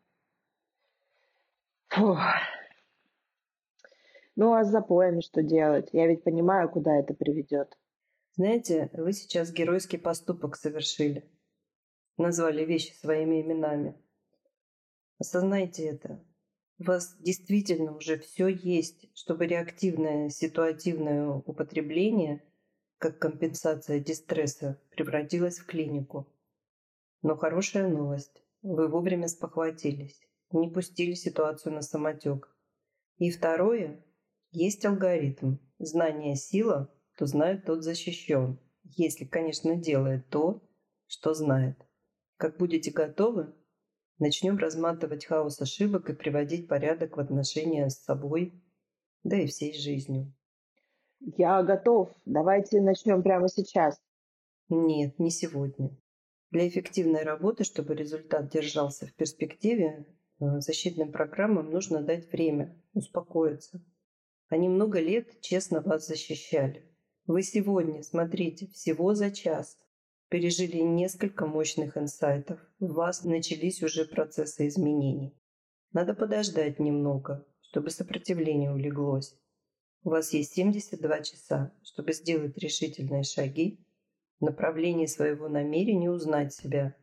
Фух. 1.89 2.19
Ну 4.35 4.53
а 4.53 4.63
с 4.63 4.69
запоями 4.69 5.21
что 5.21 5.43
делать? 5.43 5.89
Я 5.91 6.07
ведь 6.07 6.23
понимаю, 6.23 6.69
куда 6.69 6.95
это 6.95 7.13
приведет. 7.13 7.77
Знаете, 8.35 8.89
вы 8.93 9.11
сейчас 9.13 9.51
геройский 9.51 9.99
поступок 9.99 10.55
совершили. 10.55 11.29
Назвали 12.17 12.63
вещи 12.63 12.93
своими 12.93 13.41
именами. 13.41 13.95
Осознайте 15.19 15.85
это. 15.85 16.23
У 16.81 16.83
вас 16.83 17.15
действительно 17.19 17.95
уже 17.95 18.17
все 18.17 18.47
есть, 18.47 19.07
чтобы 19.13 19.45
реактивное 19.45 20.29
ситуативное 20.29 21.27
употребление, 21.27 22.43
как 22.97 23.19
компенсация 23.19 23.99
дистресса, 23.99 24.81
превратилось 24.89 25.59
в 25.59 25.67
клинику. 25.67 26.27
Но 27.21 27.37
хорошая 27.37 27.87
новость. 27.87 28.43
Вы 28.63 28.87
вовремя 28.87 29.27
спохватились, 29.27 30.19
не 30.49 30.71
пустили 30.71 31.13
ситуацию 31.13 31.75
на 31.75 31.83
самотек. 31.83 32.49
И 33.17 33.29
второе, 33.29 34.03
есть 34.49 34.83
алгоритм. 34.83 35.57
Знание– 35.77 36.35
сила, 36.35 36.91
то 37.15 37.27
знает 37.27 37.63
тот 37.63 37.83
защищен. 37.83 38.57
Если, 38.85 39.25
конечно, 39.25 39.75
делает 39.75 40.29
то, 40.29 40.67
что 41.05 41.35
знает. 41.35 41.77
Как 42.37 42.57
будете 42.57 42.89
готовы, 42.89 43.53
Начнем 44.21 44.55
разматывать 44.59 45.25
хаос 45.25 45.59
ошибок 45.61 46.11
и 46.11 46.13
приводить 46.13 46.67
порядок 46.67 47.17
в 47.17 47.19
отношения 47.19 47.89
с 47.89 48.03
собой, 48.03 48.53
да 49.23 49.35
и 49.35 49.47
всей 49.47 49.73
жизнью. 49.73 50.31
Я 51.19 51.63
готов. 51.63 52.13
Давайте 52.25 52.81
начнем 52.81 53.23
прямо 53.23 53.49
сейчас. 53.49 53.99
Нет, 54.69 55.17
не 55.17 55.31
сегодня. 55.31 55.97
Для 56.51 56.67
эффективной 56.67 57.23
работы, 57.23 57.63
чтобы 57.63 57.95
результат 57.95 58.49
держался 58.49 59.07
в 59.07 59.13
перспективе, 59.15 60.05
э, 60.39 60.59
защитным 60.59 61.11
программам 61.11 61.71
нужно 61.71 62.03
дать 62.03 62.31
время, 62.31 62.79
успокоиться. 62.93 63.83
Они 64.49 64.69
много 64.69 64.99
лет 64.99 65.41
честно 65.41 65.81
вас 65.81 66.05
защищали. 66.05 66.85
Вы 67.25 67.41
сегодня, 67.41 68.03
смотрите, 68.03 68.67
всего 68.67 69.15
за 69.15 69.31
час 69.31 69.79
пережили 70.31 70.77
несколько 70.77 71.45
мощных 71.45 71.97
инсайтов. 71.97 72.57
У 72.79 72.87
вас 72.87 73.25
начались 73.25 73.83
уже 73.83 74.05
процессы 74.05 74.67
изменений. 74.69 75.37
Надо 75.91 76.13
подождать 76.13 76.79
немного, 76.79 77.45
чтобы 77.59 77.89
сопротивление 77.89 78.71
улеглось. 78.71 79.37
У 80.05 80.09
вас 80.09 80.31
есть 80.31 80.53
72 80.53 81.21
часа, 81.23 81.73
чтобы 81.83 82.13
сделать 82.13 82.57
решительные 82.57 83.23
шаги 83.23 83.85
в 84.39 84.45
направлении 84.45 85.05
своего 85.05 85.49
намерения 85.49 86.09
узнать 86.09 86.53
себя, 86.53 86.95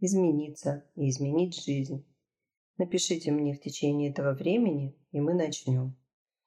измениться 0.00 0.84
и 0.96 1.08
изменить 1.08 1.62
жизнь. 1.62 2.04
Напишите 2.78 3.30
мне 3.30 3.54
в 3.54 3.60
течение 3.60 4.10
этого 4.10 4.32
времени, 4.32 4.98
и 5.12 5.20
мы 5.20 5.34
начнем. 5.34 5.96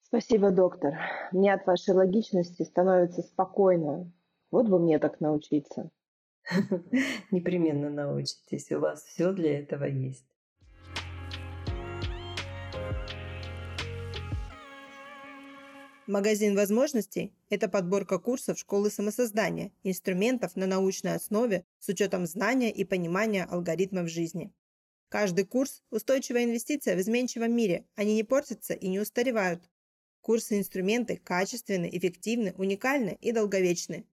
Спасибо, 0.02 0.52
доктор. 0.52 0.96
Мне 1.32 1.54
от 1.54 1.66
вашей 1.66 1.96
логичности 1.96 2.64
становится 2.64 3.22
спокойно. 3.22 4.12
Вот 4.52 4.68
бы 4.68 4.80
мне 4.80 5.00
так 5.00 5.22
научиться. 5.22 5.92
Непременно 7.32 7.90
научитесь. 7.90 8.72
У 8.72 8.80
вас 8.80 9.04
все 9.04 9.32
для 9.32 9.60
этого 9.60 9.86
есть. 9.86 10.26
Магазин 16.08 16.56
возможностей– 16.56 17.34
это 17.50 17.68
подборка 17.68 18.20
курсов 18.20 18.60
школы 18.60 18.92
самосоздания, 18.92 19.72
инструментов 19.82 20.56
на 20.56 20.68
научной 20.68 21.16
основе 21.16 21.66
с 21.80 21.90
учетом 21.90 22.28
знания 22.28 22.72
и 22.72 22.84
понимания 22.84 23.44
алгоритмов 23.44 24.08
жизни. 24.08 24.54
Каждый 25.10 25.46
курс– 25.46 25.82
устойчивая 25.90 26.44
инвестиция 26.44 26.96
в 26.96 27.00
изменчивом 27.00 27.56
мире, 27.56 27.88
они 27.96 28.14
не 28.14 28.24
портятся 28.24 28.76
и 28.76 28.88
не 28.88 29.00
устаревают. 29.00 29.68
Курсы 30.22 30.56
и 30.56 30.60
инструменты 30.60 31.18
качественны, 31.18 31.90
эффективны, 31.92 32.54
уникальны 32.56 33.18
и 33.20 33.32
долговечны. 33.32 34.06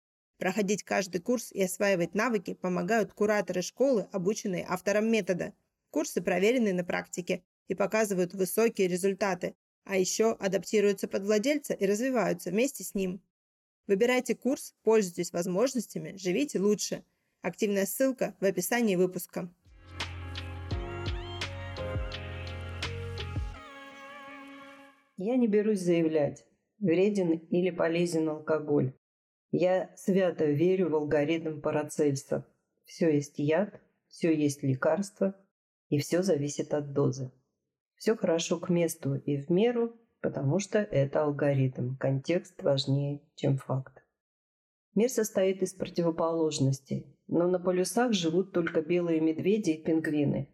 Проходить 0.42 0.82
каждый 0.82 1.20
курс 1.20 1.52
и 1.52 1.62
осваивать 1.62 2.16
навыки 2.16 2.54
помогают 2.54 3.12
кураторы 3.12 3.62
школы, 3.62 4.08
обученные 4.10 4.66
автором 4.68 5.08
метода. 5.08 5.54
Курсы 5.90 6.20
проверены 6.20 6.72
на 6.72 6.82
практике 6.82 7.44
и 7.68 7.76
показывают 7.76 8.34
высокие 8.34 8.88
результаты, 8.88 9.54
а 9.84 9.96
еще 9.96 10.32
адаптируются 10.32 11.06
под 11.06 11.22
владельца 11.22 11.74
и 11.74 11.86
развиваются 11.86 12.50
вместе 12.50 12.82
с 12.82 12.96
ним. 12.96 13.22
Выбирайте 13.86 14.34
курс, 14.34 14.74
пользуйтесь 14.82 15.32
возможностями, 15.32 16.16
живите 16.16 16.58
лучше. 16.58 17.04
Активная 17.42 17.86
ссылка 17.86 18.34
в 18.40 18.44
описании 18.44 18.96
выпуска. 18.96 19.48
Я 25.16 25.36
не 25.36 25.46
берусь 25.46 25.78
заявлять, 25.78 26.44
вреден 26.80 27.30
или 27.30 27.70
полезен 27.70 28.28
алкоголь. 28.28 28.92
Я 29.52 29.94
свято 29.96 30.46
верю 30.46 30.88
в 30.88 30.94
алгоритм 30.94 31.60
Парацельса. 31.60 32.46
Все 32.84 33.14
есть 33.14 33.38
яд, 33.38 33.82
все 34.08 34.34
есть 34.34 34.62
лекарство, 34.62 35.36
и 35.90 35.98
все 35.98 36.22
зависит 36.22 36.72
от 36.72 36.94
дозы. 36.94 37.30
Все 37.96 38.16
хорошо 38.16 38.58
к 38.58 38.70
месту 38.70 39.14
и 39.14 39.36
в 39.36 39.50
меру, 39.50 39.94
потому 40.22 40.58
что 40.58 40.78
это 40.78 41.24
алгоритм. 41.24 41.96
Контекст 41.96 42.62
важнее, 42.62 43.20
чем 43.34 43.58
факт. 43.58 44.02
Мир 44.94 45.10
состоит 45.10 45.62
из 45.62 45.74
противоположностей, 45.74 47.14
но 47.26 47.46
на 47.46 47.58
полюсах 47.58 48.14
живут 48.14 48.52
только 48.52 48.80
белые 48.80 49.20
медведи 49.20 49.72
и 49.72 49.82
пингвины. 49.82 50.48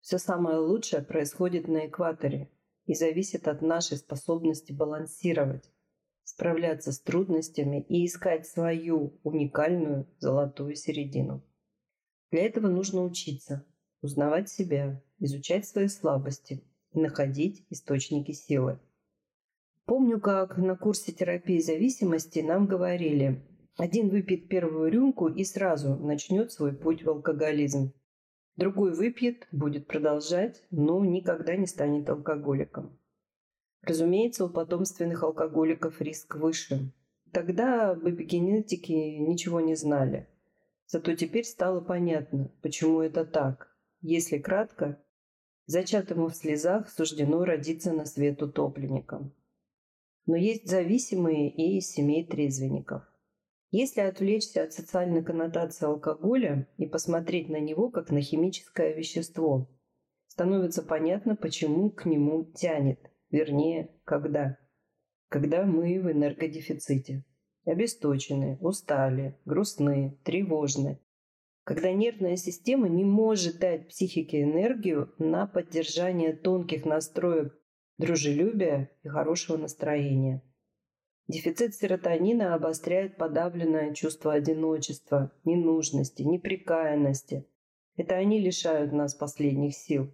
Все 0.00 0.18
самое 0.18 0.58
лучшее 0.58 1.02
происходит 1.02 1.66
на 1.66 1.86
экваторе 1.86 2.50
и 2.84 2.94
зависит 2.94 3.48
от 3.48 3.62
нашей 3.62 3.96
способности 3.96 4.72
балансировать, 4.72 5.70
справляться 6.28 6.92
с 6.92 7.00
трудностями 7.00 7.80
и 7.88 8.04
искать 8.04 8.46
свою 8.46 9.18
уникальную 9.22 10.06
золотую 10.18 10.74
середину. 10.74 11.42
Для 12.30 12.44
этого 12.44 12.68
нужно 12.68 13.02
учиться, 13.02 13.64
узнавать 14.02 14.50
себя, 14.50 15.02
изучать 15.18 15.66
свои 15.66 15.88
слабости 15.88 16.62
и 16.92 17.00
находить 17.00 17.64
источники 17.70 18.32
силы. 18.32 18.78
Помню, 19.86 20.20
как 20.20 20.58
на 20.58 20.76
курсе 20.76 21.12
терапии 21.12 21.60
зависимости 21.60 22.40
нам 22.40 22.66
говорили, 22.66 23.42
один 23.78 24.10
выпьет 24.10 24.48
первую 24.48 24.92
рюмку 24.92 25.28
и 25.28 25.44
сразу 25.44 25.96
начнет 25.96 26.52
свой 26.52 26.76
путь 26.76 27.04
в 27.04 27.08
алкоголизм. 27.08 27.94
Другой 28.56 28.92
выпьет, 28.92 29.48
будет 29.50 29.86
продолжать, 29.86 30.62
но 30.70 31.02
никогда 31.06 31.56
не 31.56 31.66
станет 31.66 32.10
алкоголиком. 32.10 32.98
Разумеется, 33.82 34.44
у 34.44 34.48
потомственных 34.48 35.22
алкоголиков 35.22 36.00
риск 36.00 36.36
выше. 36.36 36.92
Тогда 37.32 37.90
об 37.90 38.08
эпигенетике 38.08 39.18
ничего 39.18 39.60
не 39.60 39.74
знали. 39.74 40.28
Зато 40.86 41.14
теперь 41.14 41.44
стало 41.44 41.80
понятно, 41.80 42.50
почему 42.62 43.02
это 43.02 43.24
так. 43.24 43.76
Если 44.00 44.38
кратко, 44.38 45.02
зачатому 45.66 46.28
в 46.28 46.34
слезах 46.34 46.88
суждено 46.90 47.44
родиться 47.44 47.92
на 47.92 48.06
свет 48.06 48.42
утопленником. 48.42 49.34
Но 50.26 50.36
есть 50.36 50.68
зависимые 50.68 51.50
и 51.50 51.78
из 51.78 51.90
семей 51.90 52.26
трезвенников. 52.26 53.02
Если 53.70 54.00
отвлечься 54.00 54.62
от 54.62 54.72
социальной 54.72 55.22
коннотации 55.22 55.84
алкоголя 55.84 56.66
и 56.78 56.86
посмотреть 56.86 57.50
на 57.50 57.60
него 57.60 57.90
как 57.90 58.10
на 58.10 58.22
химическое 58.22 58.94
вещество, 58.94 59.68
становится 60.26 60.82
понятно, 60.82 61.36
почему 61.36 61.90
к 61.90 62.06
нему 62.06 62.44
тянет, 62.44 63.07
вернее, 63.30 63.90
когда. 64.04 64.58
Когда 65.28 65.64
мы 65.64 66.00
в 66.00 66.10
энергодефиците. 66.10 67.24
Обесточены, 67.64 68.56
устали, 68.60 69.38
грустны, 69.44 70.18
тревожны, 70.24 71.00
когда 71.64 71.92
нервная 71.92 72.36
система 72.36 72.88
не 72.88 73.04
может 73.04 73.58
дать 73.58 73.88
психике 73.88 74.42
энергию 74.42 75.12
на 75.18 75.46
поддержание 75.46 76.32
тонких 76.32 76.86
настроек 76.86 77.54
дружелюбия 77.98 78.90
и 79.02 79.08
хорошего 79.08 79.58
настроения. 79.58 80.42
Дефицит 81.26 81.74
серотонина 81.74 82.54
обостряет 82.54 83.18
подавленное 83.18 83.92
чувство 83.92 84.32
одиночества, 84.32 85.30
ненужности, 85.44 86.22
неприкаянности. 86.22 87.46
Это 87.96 88.14
они 88.14 88.40
лишают 88.40 88.92
нас 88.92 89.14
последних 89.14 89.74
сил. 89.74 90.10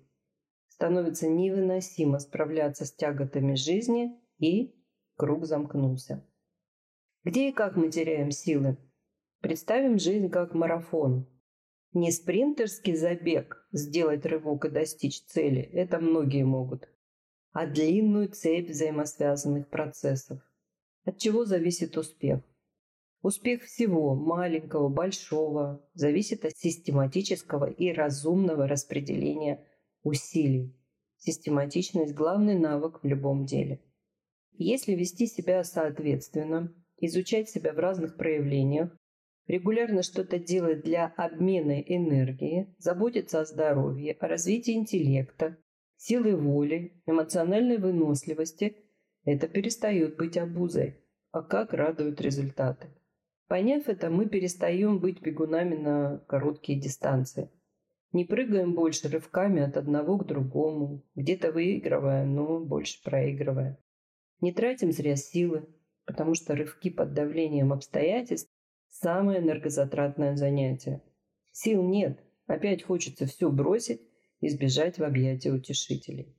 Становится 0.84 1.28
невыносимо 1.28 2.18
справляться 2.18 2.84
с 2.84 2.92
тяготами 2.92 3.54
жизни, 3.54 4.20
и 4.36 4.74
круг 5.16 5.46
замкнулся. 5.46 6.22
Где 7.24 7.48
и 7.48 7.52
как 7.52 7.76
мы 7.76 7.88
теряем 7.90 8.30
силы? 8.30 8.76
Представим 9.40 9.98
жизнь 9.98 10.28
как 10.28 10.52
марафон, 10.52 11.26
не 11.94 12.12
спринтерский 12.12 12.96
забег, 12.96 13.66
сделать 13.72 14.26
рывок 14.26 14.66
и 14.66 14.68
достичь 14.68 15.22
цели, 15.22 15.62
это 15.62 16.00
многие 16.00 16.44
могут, 16.44 16.86
а 17.52 17.66
длинную 17.66 18.28
цепь 18.28 18.68
взаимосвязанных 18.68 19.70
процессов. 19.70 20.42
От 21.06 21.16
чего 21.16 21.46
зависит 21.46 21.96
успех? 21.96 22.40
Успех 23.22 23.62
всего, 23.62 24.14
маленького, 24.14 24.90
большого, 24.90 25.82
зависит 25.94 26.44
от 26.44 26.54
систематического 26.54 27.70
и 27.70 27.90
разумного 27.90 28.68
распределения 28.68 29.66
усилий. 30.04 30.72
Систематичность– 31.16 32.14
главный 32.14 32.56
навык 32.56 33.02
в 33.02 33.06
любом 33.06 33.46
деле. 33.46 33.80
Если 34.52 34.92
вести 34.92 35.26
себя 35.26 35.64
соответственно, 35.64 36.72
изучать 36.98 37.48
себя 37.48 37.72
в 37.72 37.78
разных 37.78 38.16
проявлениях, 38.16 38.96
регулярно 39.46 40.02
что-то 40.02 40.38
делать 40.38 40.82
для 40.84 41.06
обмена 41.16 41.80
энергии, 41.80 42.72
заботиться 42.78 43.40
о 43.40 43.44
здоровье, 43.44 44.12
о 44.12 44.28
развитии 44.28 44.74
интеллекта, 44.74 45.56
силы 45.96 46.36
воли, 46.36 47.02
эмоциональной 47.06 47.78
выносливости, 47.78 48.76
это 49.24 49.48
перестает 49.48 50.16
быть 50.16 50.36
обузой. 50.36 51.00
А 51.32 51.42
как 51.42 51.72
радуют 51.72 52.20
результаты. 52.20 52.88
Поняв 53.48 53.88
это, 53.88 54.08
мы 54.08 54.26
перестаем 54.28 55.00
быть 55.00 55.20
бегунами 55.20 55.74
на 55.74 56.18
короткие 56.28 56.78
дистанции. 56.78 57.50
Не 58.14 58.24
прыгаем 58.24 58.74
больше 58.74 59.08
рывками 59.08 59.60
от 59.60 59.76
одного 59.76 60.16
к 60.16 60.26
другому, 60.26 61.04
где-то 61.14 61.52
выигрывая, 61.52 62.24
но 62.24 62.60
больше 62.60 63.02
проигрывая. 63.02 63.78
Не 64.40 64.52
тратим 64.52 64.92
зря 64.92 65.16
силы, 65.16 65.68
потому 66.06 66.34
что 66.34 66.56
рывки 66.56 66.88
под 66.88 67.12
давлением 67.12 67.72
обстоятельств 67.72 68.50
Самое 69.00 69.40
энергозатратное 69.40 70.36
занятие. 70.36 71.02
Сил 71.50 71.82
нет, 71.82 72.20
опять 72.46 72.84
хочется 72.84 73.26
все 73.26 73.50
бросить 73.50 74.00
и 74.38 74.48
сбежать 74.48 74.98
в 74.98 75.02
объятия 75.02 75.50
утешителей. 75.50 76.38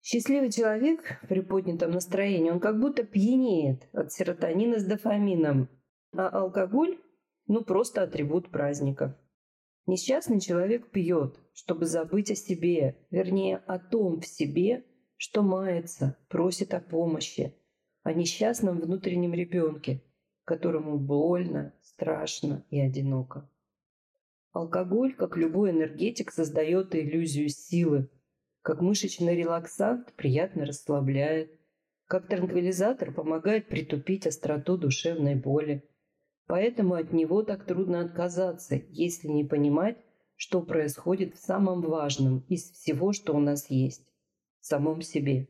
Счастливый 0.00 0.50
человек 0.50 1.20
при 1.28 1.40
поднятом 1.40 1.90
настроении, 1.90 2.50
он 2.50 2.60
как 2.60 2.80
будто 2.80 3.04
пьянеет 3.04 3.86
от 3.92 4.10
серотонина 4.10 4.78
с 4.78 4.84
дофамином, 4.84 5.68
а 6.12 6.28
алкоголь 6.28 6.98
Ну, 7.46 7.62
просто 7.62 8.02
атрибут 8.02 8.50
праздника. 8.50 9.20
Несчастный 9.86 10.40
человек 10.40 10.90
пьет, 10.90 11.38
чтобы 11.54 11.86
забыть 11.86 12.30
о 12.30 12.34
себе, 12.34 12.96
вернее, 13.10 13.58
о 13.66 13.78
том 13.78 14.20
в 14.20 14.26
себе, 14.26 14.84
что 15.16 15.42
мается, 15.42 16.16
просит 16.28 16.74
о 16.74 16.80
помощи, 16.80 17.54
о 18.02 18.12
несчастном 18.12 18.80
внутреннем 18.80 19.32
ребенке, 19.32 20.02
которому 20.44 20.98
больно, 20.98 21.72
страшно 21.82 22.64
и 22.70 22.80
одиноко. 22.80 23.48
Алкоголь, 24.52 25.14
как 25.14 25.36
любой 25.36 25.70
энергетик, 25.70 26.32
создает 26.32 26.94
иллюзию 26.94 27.48
силы, 27.48 28.10
как 28.62 28.80
мышечный 28.80 29.36
релаксант 29.36 30.14
приятно 30.14 30.66
расслабляет, 30.66 31.52
как 32.06 32.26
транквилизатор 32.28 33.12
помогает 33.12 33.68
притупить 33.68 34.26
остроту 34.26 34.76
душевной 34.76 35.34
боли. 35.34 35.88
Поэтому 36.46 36.94
от 36.94 37.12
него 37.12 37.42
так 37.42 37.64
трудно 37.64 38.00
отказаться, 38.00 38.80
если 38.90 39.28
не 39.28 39.44
понимать, 39.44 39.96
что 40.36 40.62
происходит 40.62 41.34
в 41.34 41.44
самом 41.44 41.80
важном 41.80 42.44
из 42.48 42.70
всего, 42.70 43.12
что 43.12 43.34
у 43.34 43.40
нас 43.40 43.70
есть– 43.70 44.06
самом 44.60 45.02
себе. 45.02 45.48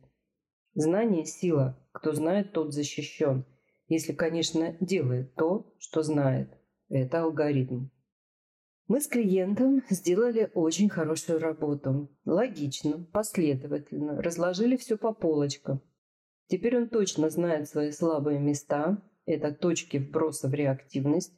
Знание– 0.74 1.24
сила. 1.26 1.78
Кто 1.92 2.12
знает, 2.12 2.52
тот 2.52 2.72
защищен. 2.72 3.44
Если, 3.88 4.12
конечно, 4.12 4.76
делает 4.80 5.35
то, 5.35 5.74
что 5.78 6.02
знает. 6.02 6.50
Это 6.88 7.22
алгоритм. 7.22 7.88
Мы 8.88 9.00
с 9.00 9.09
клиентом 9.09 9.82
сделали 9.90 10.50
очень 10.54 10.88
хорошую 10.88 11.40
работу. 11.40 12.09
Логично, 12.24 13.04
последовательно, 13.12 14.22
разложили 14.22 14.76
все 14.76 14.96
по 14.96 15.12
полочкам. 15.12 15.82
Теперь 16.46 16.76
он 16.76 16.88
точно 16.88 17.28
знает 17.28 17.68
свои 17.68 17.90
слабые 17.90 18.38
места, 18.38 19.02
это 19.26 19.52
точки 19.52 19.98
вброса 19.98 20.48
в 20.48 20.54
реактивность, 20.54 21.32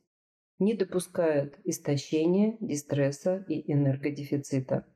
не 0.58 0.74
допускает 0.74 1.58
истощения, 1.64 2.56
дистресса 2.60 3.44
и 3.48 3.72
энергодефицита. 3.72 4.86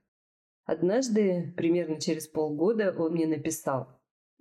Однажды, 0.65 1.53
примерно 1.57 2.01
через 2.01 2.29
полгода, 2.29 2.95
он 2.97 3.13
мне 3.13 3.27
написал. 3.27 3.89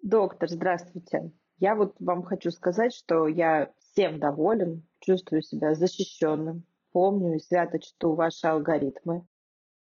Доктор, 0.04 0.50
здравствуйте. 0.50 1.32
Я 1.58 1.76
вот 1.76 1.96
вам 2.00 2.24
хочу 2.24 2.52
сказать, 2.52 2.94
что 2.94 3.28
я 3.28 3.72
всем 3.80 4.20
доволен, 4.20 4.88
чувствую 5.00 5.42
себя 5.42 5.76
защищенным, 5.76 6.66
помню 6.92 7.36
и 7.36 7.40
свято 7.40 7.80
чту 7.80 8.14
ваши 8.14 8.48
алгоритмы. 8.48 9.28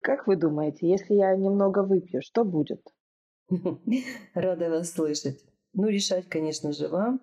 Как 0.01 0.27
вы 0.27 0.37
думаете, 0.37 0.89
если 0.89 1.15
я 1.15 1.35
немного 1.37 1.83
выпью, 1.83 2.23
что 2.23 2.45
будет? 2.45 2.87
Рада 4.35 4.71
вас 4.71 4.93
слышать. 4.93 5.45
Ну, 5.73 5.89
решать, 5.89 6.29
конечно 6.29 6.73
же, 6.73 6.89
вам. 6.89 7.21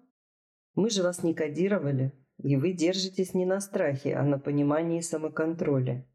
Мы 0.76 0.90
же 0.90 1.04
вас 1.04 1.24
не 1.24 1.34
кодировали, 1.34 2.12
и 2.42 2.56
вы 2.56 2.74
держитесь 2.74 3.34
не 3.34 3.46
на 3.46 3.60
страхе, 3.60 4.16
а 4.16 4.24
на 4.24 4.40
понимании 4.40 5.00
и 5.00 5.04
самоконтроле. 5.04 6.06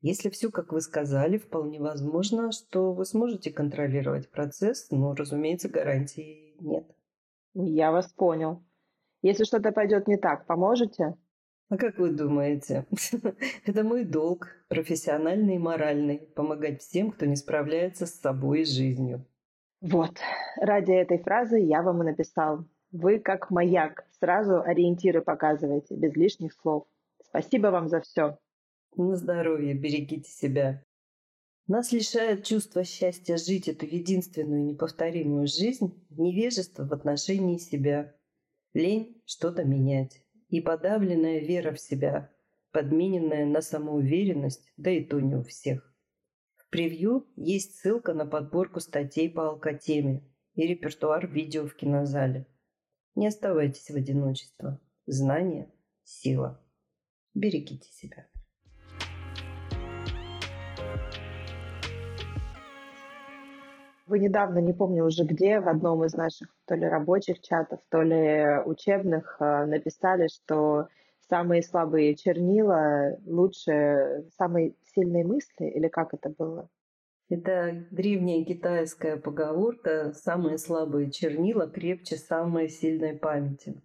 Если 0.00 0.30
все, 0.30 0.50
как 0.50 0.72
вы 0.72 0.80
сказали, 0.80 1.38
вполне 1.38 1.80
возможно, 1.80 2.52
что 2.52 2.92
вы 2.92 3.04
сможете 3.04 3.50
контролировать 3.50 4.30
процесс, 4.30 4.90
но, 4.90 5.14
разумеется, 5.14 5.68
гарантий 5.68 6.54
нет. 6.60 6.86
Я 7.54 7.90
вас 7.90 8.12
понял. 8.12 8.62
Если 9.22 9.44
что-то 9.44 9.72
пойдет 9.72 10.06
не 10.06 10.16
так, 10.16 10.46
поможете? 10.46 11.16
А 11.68 11.76
как 11.76 11.98
вы 11.98 12.10
думаете? 12.10 12.86
Это 13.66 13.82
мой 13.82 14.04
долг, 14.04 14.48
профессиональный 14.68 15.56
и 15.56 15.58
моральный, 15.58 16.18
помогать 16.18 16.80
всем, 16.80 17.10
кто 17.10 17.26
не 17.26 17.36
справляется 17.36 18.06
с 18.06 18.20
собой 18.20 18.60
и 18.60 18.64
жизнью. 18.64 19.26
Вот, 19.80 20.18
ради 20.60 20.92
этой 20.92 21.18
фразы 21.18 21.58
я 21.58 21.82
вам 21.82 22.02
и 22.02 22.06
написал. 22.06 22.64
Вы 22.90 23.18
как 23.18 23.50
маяк, 23.50 24.06
сразу 24.18 24.62
ориентиры 24.62 25.20
показываете, 25.20 25.94
без 25.94 26.16
лишних 26.16 26.54
слов. 26.54 26.86
Спасибо 27.22 27.68
вам 27.68 27.88
за 27.88 28.00
все. 28.00 28.38
На 28.96 29.14
здоровье, 29.14 29.74
берегите 29.74 30.30
себя. 30.30 30.82
Нас 31.66 31.92
лишает 31.92 32.44
чувства 32.44 32.84
счастья 32.84 33.36
жить 33.36 33.68
эту 33.68 33.84
единственную 33.84 34.64
неповторимую 34.64 35.46
жизнь 35.46 36.02
невежество 36.08 36.86
в 36.86 36.94
отношении 36.94 37.58
себя, 37.58 38.16
лень 38.72 39.20
что-то 39.26 39.64
менять 39.64 40.22
и 40.48 40.62
подавленная 40.62 41.40
вера 41.40 41.72
в 41.72 41.80
себя, 41.80 42.32
подмененная 42.72 43.44
на 43.44 43.60
самоуверенность, 43.60 44.72
да 44.78 44.90
и 44.90 45.04
то 45.04 45.20
не 45.20 45.34
у 45.34 45.42
всех. 45.42 45.94
В 46.56 46.70
превью 46.70 47.26
есть 47.36 47.76
ссылка 47.76 48.14
на 48.14 48.24
подборку 48.24 48.80
статей 48.80 49.28
по 49.28 49.50
алкотеме 49.50 50.22
и 50.54 50.66
репертуар 50.66 51.26
видео 51.26 51.66
в 51.66 51.74
кинозале. 51.74 52.46
Не 53.18 53.26
оставайтесь 53.26 53.90
в 53.90 53.96
одиночестве. 53.96 54.78
Знание– 55.06 55.68
сила. 56.04 56.56
Берегите 57.34 57.90
себя. 57.90 58.28
Вы 64.06 64.20
недавно, 64.20 64.60
не 64.60 64.72
помню 64.72 65.04
уже 65.04 65.24
где, 65.24 65.58
в 65.58 65.68
одном 65.68 66.04
из 66.04 66.14
наших 66.14 66.54
то 66.64 66.76
ли 66.76 66.86
рабочих 66.86 67.40
чатов, 67.40 67.80
то 67.88 68.02
ли 68.02 68.62
учебных 68.64 69.38
э, 69.40 69.64
написали, 69.64 70.28
что 70.28 70.86
самые 71.28 71.64
слабые 71.64 72.14
чернила 72.14 73.18
лучше 73.26 74.28
самой 74.36 74.76
сильной 74.94 75.24
мысли, 75.24 75.66
или 75.66 75.88
как 75.88 76.14
это 76.14 76.28
было? 76.30 76.70
Это 77.28 77.84
древняя 77.90 78.42
китайская 78.42 79.18
поговорка 79.18 80.12
«самые 80.14 80.56
слабые 80.56 81.10
чернила 81.10 81.68
крепче 81.68 82.16
самой 82.16 82.70
сильной 82.70 83.14
памяти». 83.14 83.82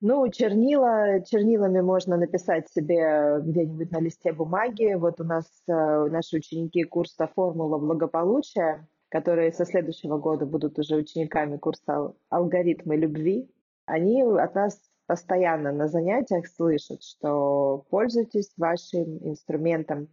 Ну, 0.00 0.28
чернила, 0.30 1.20
чернилами 1.24 1.80
можно 1.80 2.16
написать 2.16 2.70
себе 2.70 3.40
где-нибудь 3.42 3.90
на 3.90 3.98
листе 3.98 4.32
бумаги. 4.32 4.94
Вот 4.94 5.20
у 5.20 5.24
нас 5.24 5.44
э, 5.66 5.72
наши 5.72 6.36
ученики 6.36 6.84
курса 6.84 7.28
«Формула 7.34 7.78
благополучия», 7.78 8.86
которые 9.08 9.52
со 9.52 9.64
следующего 9.64 10.18
года 10.18 10.46
будут 10.46 10.78
уже 10.78 10.94
учениками 10.94 11.56
курса 11.56 12.14
«Алгоритмы 12.28 12.96
любви», 12.96 13.50
они 13.86 14.22
от 14.22 14.54
нас 14.54 14.78
постоянно 15.06 15.72
на 15.72 15.88
занятиях 15.88 16.46
слышат, 16.46 17.02
что 17.02 17.84
пользуйтесь 17.90 18.52
вашим 18.56 19.18
инструментом, 19.26 20.08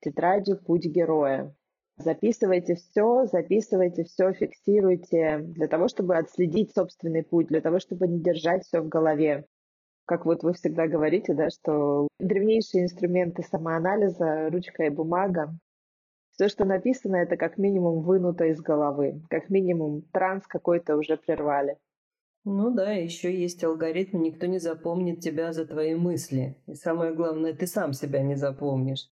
тетрадью 0.00 0.56
«Путь 0.56 0.86
героя». 0.86 1.54
Записывайте 1.98 2.74
все, 2.74 3.24
записывайте 3.26 4.04
все, 4.04 4.32
фиксируйте, 4.32 5.38
для 5.38 5.66
того, 5.66 5.88
чтобы 5.88 6.16
отследить 6.16 6.74
собственный 6.74 7.22
путь, 7.22 7.46
для 7.46 7.60
того, 7.60 7.78
чтобы 7.78 8.06
не 8.06 8.20
держать 8.20 8.64
все 8.64 8.80
в 8.80 8.88
голове. 8.88 9.46
Как 10.04 10.26
вот 10.26 10.42
вы 10.42 10.52
всегда 10.52 10.86
говорите, 10.86 11.34
да, 11.34 11.48
что 11.50 12.08
древнейшие 12.20 12.84
инструменты 12.84 13.42
самоанализа, 13.42 14.50
ручка 14.50 14.84
и 14.84 14.90
бумага, 14.90 15.58
все, 16.32 16.48
что 16.48 16.66
написано, 16.66 17.16
это 17.16 17.38
как 17.38 17.56
минимум 17.56 18.02
вынуто 18.02 18.44
из 18.44 18.60
головы, 18.60 19.22
как 19.30 19.48
минимум 19.48 20.02
транс 20.12 20.46
какой-то 20.46 20.96
уже 20.96 21.16
прервали. 21.16 21.78
Ну 22.44 22.70
да, 22.70 22.92
еще 22.92 23.34
есть 23.34 23.64
алгоритм, 23.64 24.20
никто 24.20 24.46
не 24.46 24.58
запомнит 24.58 25.20
тебя 25.20 25.52
за 25.54 25.66
твои 25.66 25.94
мысли. 25.94 26.56
И 26.66 26.74
самое 26.74 27.14
главное, 27.14 27.54
ты 27.54 27.66
сам 27.66 27.94
себя 27.94 28.22
не 28.22 28.36
запомнишь. 28.36 29.08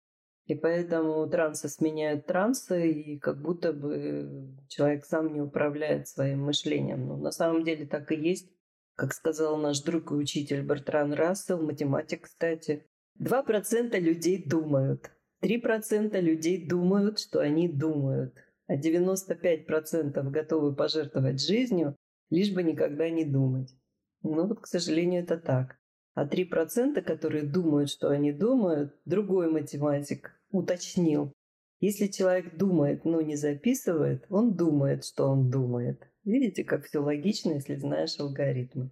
И 0.46 0.54
поэтому 0.54 1.28
трансы 1.28 1.68
сменяют 1.68 2.26
трансы, 2.26 2.90
и 2.90 3.18
как 3.18 3.40
будто 3.40 3.72
бы 3.72 4.56
человек 4.68 5.04
сам 5.04 5.32
не 5.32 5.40
управляет 5.40 6.08
своим 6.08 6.44
мышлением. 6.44 7.06
Но 7.06 7.16
на 7.16 7.30
самом 7.30 7.64
деле 7.64 7.86
так 7.86 8.10
и 8.10 8.16
есть. 8.16 8.50
Как 8.94 9.14
сказал 9.14 9.56
наш 9.56 9.80
друг 9.80 10.10
и 10.10 10.14
учитель 10.14 10.62
Бертран 10.62 11.12
Рассел, 11.12 11.62
математик, 11.62 12.22
кстати, 12.22 12.84
2% 13.20 13.98
людей 13.98 14.44
думают, 14.44 15.10
3% 15.42 16.20
людей 16.20 16.66
думают, 16.68 17.18
что 17.18 17.40
они 17.40 17.68
думают, 17.68 18.34
а 18.66 18.76
95% 18.76 20.30
готовы 20.30 20.74
пожертвовать 20.74 21.40
жизнью, 21.40 21.96
лишь 22.30 22.52
бы 22.52 22.62
никогда 22.62 23.08
не 23.10 23.24
думать. 23.24 23.74
Ну 24.22 24.46
вот, 24.46 24.60
к 24.60 24.66
сожалению, 24.66 25.22
это 25.22 25.38
так. 25.38 25.78
А 26.14 26.26
3%, 26.26 27.00
которые 27.02 27.42
думают, 27.42 27.90
что 27.90 28.08
они 28.08 28.32
думают, 28.32 28.94
другой 29.04 29.50
математик 29.50 30.38
уточнил. 30.50 31.32
Если 31.80 32.06
человек 32.06 32.56
думает, 32.56 33.04
но 33.04 33.20
не 33.22 33.34
записывает, 33.34 34.26
он 34.30 34.54
думает, 34.54 35.04
что 35.04 35.26
он 35.26 35.50
думает. 35.50 36.06
Видите, 36.24 36.64
как 36.64 36.84
все 36.84 37.02
логично, 37.02 37.52
если 37.54 37.74
знаешь 37.74 38.20
алгоритмы. 38.20 38.90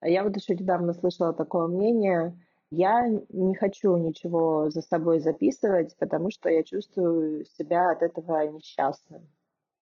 А 0.00 0.08
я 0.08 0.24
вот 0.24 0.34
еще 0.34 0.54
недавно 0.54 0.94
слышала 0.94 1.32
такое 1.34 1.68
мнение. 1.68 2.36
Я 2.70 3.06
не 3.28 3.54
хочу 3.54 3.96
ничего 3.96 4.70
за 4.70 4.80
собой 4.80 5.20
записывать, 5.20 5.96
потому 5.98 6.30
что 6.30 6.48
я 6.48 6.64
чувствую 6.64 7.44
себя 7.44 7.90
от 7.90 8.02
этого 8.02 8.48
несчастным. 8.48 9.28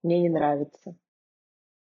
Мне 0.03 0.21
не 0.21 0.29
нравится. 0.29 0.97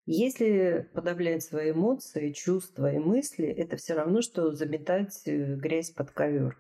Если 0.08 0.89
подавлять 0.96 1.43
свои 1.43 1.72
эмоции, 1.72 2.32
чувства 2.32 2.91
и 2.91 2.98
мысли, 2.98 3.46
это 3.46 3.78
все 3.78 3.93
равно, 3.93 4.24
что 4.24 4.52
заметать 4.54 5.22
э, 5.28 5.56
грязь 5.56 5.91
под 5.91 6.10
ковер. 6.10 6.58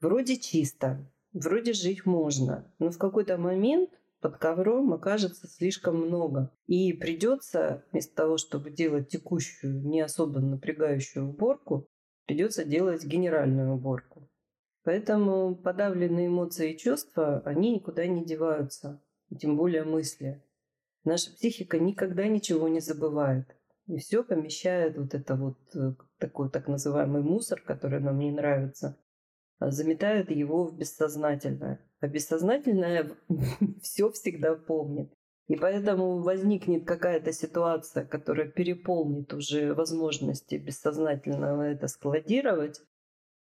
Вроде 0.00 0.36
чисто, 0.36 1.08
вроде 1.32 1.72
жить 1.72 2.04
можно, 2.04 2.72
но 2.80 2.90
в 2.90 2.98
какой-то 2.98 3.38
момент 3.38 3.90
под 4.20 4.38
ковром 4.38 4.92
окажется 4.92 5.46
слишком 5.46 5.96
много. 5.96 6.50
И 6.66 6.92
придется, 6.92 7.84
вместо 7.92 8.16
того, 8.16 8.36
чтобы 8.36 8.72
делать 8.72 9.08
текущую, 9.08 9.86
не 9.86 10.00
особо 10.00 10.40
напрягающую 10.40 11.28
уборку, 11.28 11.88
Придется 12.28 12.62
делать 12.62 13.06
генеральную 13.06 13.72
уборку. 13.72 14.28
Поэтому 14.84 15.56
подавленные 15.56 16.26
эмоции 16.26 16.74
и 16.74 16.76
чувства, 16.76 17.40
они 17.46 17.76
никуда 17.76 18.06
не 18.06 18.22
деваются, 18.22 19.02
тем 19.40 19.56
более 19.56 19.84
мысли. 19.84 20.44
Наша 21.04 21.32
психика 21.32 21.78
никогда 21.78 22.26
ничего 22.26 22.68
не 22.68 22.80
забывает. 22.80 23.46
И 23.86 23.96
все 23.98 24.22
помещает 24.22 24.98
вот 24.98 25.14
это 25.14 25.34
вот 25.34 25.58
э, 25.74 25.94
такой 26.18 26.50
так 26.50 26.68
называемый 26.68 27.22
мусор, 27.22 27.62
который 27.62 28.00
нам 28.00 28.18
не 28.18 28.30
нравится, 28.30 28.98
а 29.58 29.70
заметает 29.70 30.30
его 30.30 30.64
в 30.64 30.76
бессознательное. 30.76 31.80
А 32.00 32.06
бессознательное 32.06 33.10
все 33.82 34.10
всегда 34.10 34.54
помнит. 34.54 35.12
И 35.46 35.56
поэтому 35.56 36.20
возникнет 36.20 36.86
какая-то 36.86 37.32
ситуация, 37.32 38.04
которая 38.04 38.50
переполнит 38.50 39.32
уже 39.32 39.72
возможности 39.72 40.56
бессознательного 40.56 41.62
это 41.62 41.88
складировать, 41.88 42.82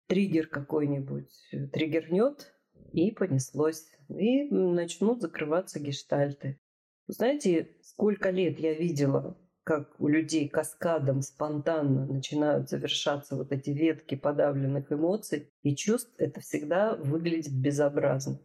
триггер 0.07 0.47
какой-нибудь 0.47 1.31
триггернет, 1.73 2.53
и 2.93 3.11
понеслось. 3.11 3.87
И 4.09 4.43
начнут 4.49 5.21
закрываться 5.21 5.79
гештальты. 5.79 6.59
Знаете, 7.07 7.69
сколько 7.81 8.31
лет 8.31 8.59
я 8.59 8.73
видела, 8.73 9.37
как 9.63 9.99
у 9.99 10.07
людей 10.07 10.47
каскадом 10.47 11.21
спонтанно 11.21 12.05
начинают 12.05 12.69
завершаться 12.69 13.35
вот 13.35 13.51
эти 13.51 13.71
ветки 13.71 14.15
подавленных 14.15 14.91
эмоций 14.91 15.51
и 15.63 15.75
чувств, 15.75 16.13
это 16.17 16.39
всегда 16.39 16.95
выглядит 16.95 17.53
безобразно. 17.53 18.39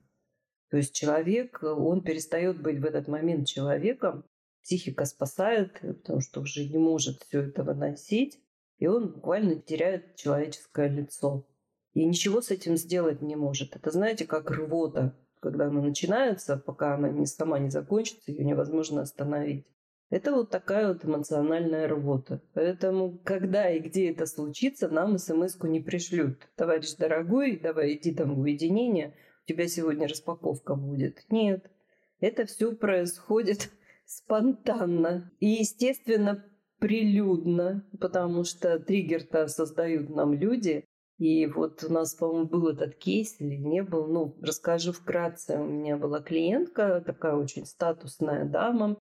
То 0.70 0.76
есть 0.76 0.94
человек, 0.94 1.62
он 1.62 2.02
перестает 2.02 2.62
быть 2.62 2.78
в 2.78 2.84
этот 2.84 3.08
момент 3.08 3.46
человеком, 3.46 4.24
психика 4.62 5.04
спасает, 5.04 5.80
потому 5.80 6.20
что 6.20 6.40
уже 6.40 6.66
не 6.68 6.78
может 6.78 7.22
все 7.22 7.42
это 7.42 7.64
выносить, 7.64 8.40
и 8.78 8.86
он 8.86 9.12
буквально 9.12 9.56
теряет 9.56 10.16
человеческое 10.16 10.88
лицо. 10.88 11.46
И 11.92 12.04
ничего 12.04 12.40
с 12.40 12.50
этим 12.50 12.76
сделать 12.76 13.20
не 13.20 13.36
может. 13.36 13.74
Это, 13.74 13.90
знаете, 13.90 14.26
как 14.26 14.50
рвота. 14.50 15.18
Когда 15.40 15.66
она 15.66 15.80
начинается, 15.80 16.56
пока 16.56 16.94
она 16.94 17.08
не, 17.08 17.26
сама 17.26 17.58
не 17.58 17.70
закончится, 17.70 18.30
ее 18.30 18.44
невозможно 18.44 19.02
остановить. 19.02 19.66
Это 20.10 20.32
вот 20.32 20.50
такая 20.50 20.88
вот 20.88 21.04
эмоциональная 21.04 21.88
рвота. 21.88 22.42
Поэтому, 22.52 23.18
когда 23.24 23.70
и 23.70 23.78
где 23.78 24.10
это 24.10 24.26
случится, 24.26 24.88
нам 24.88 25.18
смс-ку 25.18 25.66
не 25.68 25.80
пришлют. 25.80 26.48
Товарищ 26.56 26.94
дорогой, 26.96 27.58
давай 27.58 27.94
иди 27.94 28.12
там 28.12 28.34
в 28.34 28.40
уединение, 28.40 29.14
у 29.44 29.48
тебя 29.48 29.68
сегодня 29.68 30.08
распаковка 30.08 30.74
будет. 30.74 31.24
Нет, 31.30 31.70
это 32.18 32.44
все 32.44 32.72
происходит 32.72 33.70
спонтанно 34.04 35.32
и, 35.38 35.46
естественно, 35.46 36.44
прилюдно, 36.80 37.88
потому 38.00 38.42
что 38.44 38.80
триггер-то 38.80 39.46
создают 39.46 40.10
нам 40.10 40.34
люди, 40.34 40.84
и 41.20 41.44
вот 41.44 41.84
у 41.84 41.92
нас, 41.92 42.14
по-моему, 42.14 42.48
был 42.48 42.68
этот 42.68 42.94
кейс 42.94 43.36
или 43.40 43.54
не 43.54 43.82
был. 43.82 44.06
Ну, 44.06 44.34
расскажу 44.40 44.92
вкратце. 44.92 45.58
У 45.58 45.66
меня 45.66 45.98
была 45.98 46.22
клиентка, 46.22 47.02
такая 47.04 47.34
очень 47.34 47.66
статусная 47.66 48.46
дама 48.46 48.96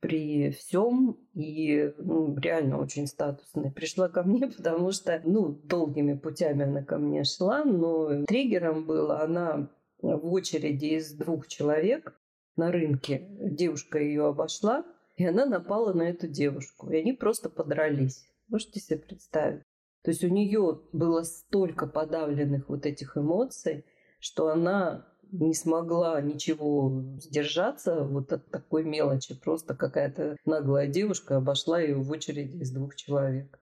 при 0.00 0.50
всем 0.52 1.18
и 1.34 1.92
ну, 1.98 2.34
реально 2.38 2.80
очень 2.80 3.06
статусная. 3.06 3.70
Пришла 3.70 4.08
ко 4.08 4.22
мне, 4.22 4.46
потому 4.56 4.92
что, 4.92 5.20
ну, 5.26 5.50
долгими 5.64 6.14
путями 6.14 6.64
она 6.64 6.82
ко 6.82 6.96
мне 6.96 7.22
шла, 7.24 7.64
но 7.64 8.24
триггером 8.24 8.86
было 8.86 9.20
она 9.20 9.68
в 10.00 10.32
очереди 10.32 10.86
из 10.86 11.12
двух 11.12 11.48
человек 11.48 12.18
на 12.56 12.72
рынке. 12.72 13.28
Девушка 13.28 13.98
ее 13.98 14.26
обошла, 14.26 14.86
и 15.16 15.26
она 15.26 15.44
напала 15.44 15.92
на 15.92 16.04
эту 16.04 16.28
девушку. 16.28 16.90
И 16.90 16.96
они 16.96 17.12
просто 17.12 17.50
подрались. 17.50 18.24
Можете 18.48 18.80
себе 18.80 19.00
представить? 19.00 19.62
То 20.02 20.10
есть 20.10 20.24
у 20.24 20.28
нее 20.28 20.80
было 20.92 21.22
столько 21.22 21.86
подавленных 21.86 22.68
вот 22.68 22.86
этих 22.86 23.16
эмоций, 23.16 23.84
что 24.18 24.48
она 24.48 25.06
не 25.32 25.54
смогла 25.54 26.20
ничего 26.20 27.02
сдержаться 27.18 28.04
вот 28.04 28.32
от 28.32 28.50
такой 28.50 28.84
мелочи. 28.84 29.38
Просто 29.38 29.74
какая-то 29.74 30.36
наглая 30.44 30.86
девушка 30.86 31.36
обошла 31.36 31.80
ее 31.80 31.96
в 31.96 32.10
очереди 32.10 32.58
из 32.58 32.72
двух 32.72 32.94
человек. 32.96 33.58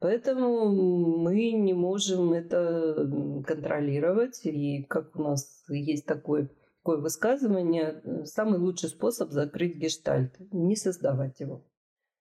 Поэтому 0.00 0.70
мы 1.18 1.52
не 1.52 1.74
можем 1.74 2.32
это 2.32 3.06
контролировать. 3.46 4.40
И 4.44 4.84
как 4.84 5.14
у 5.16 5.22
нас 5.22 5.62
есть 5.68 6.06
такое, 6.06 6.50
такое 6.82 6.98
высказывание, 6.98 8.02
самый 8.24 8.58
лучший 8.58 8.88
способ 8.88 9.30
закрыть 9.30 9.76
гештальт– 9.76 10.34
не 10.52 10.74
создавать 10.74 11.38
его. 11.40 11.66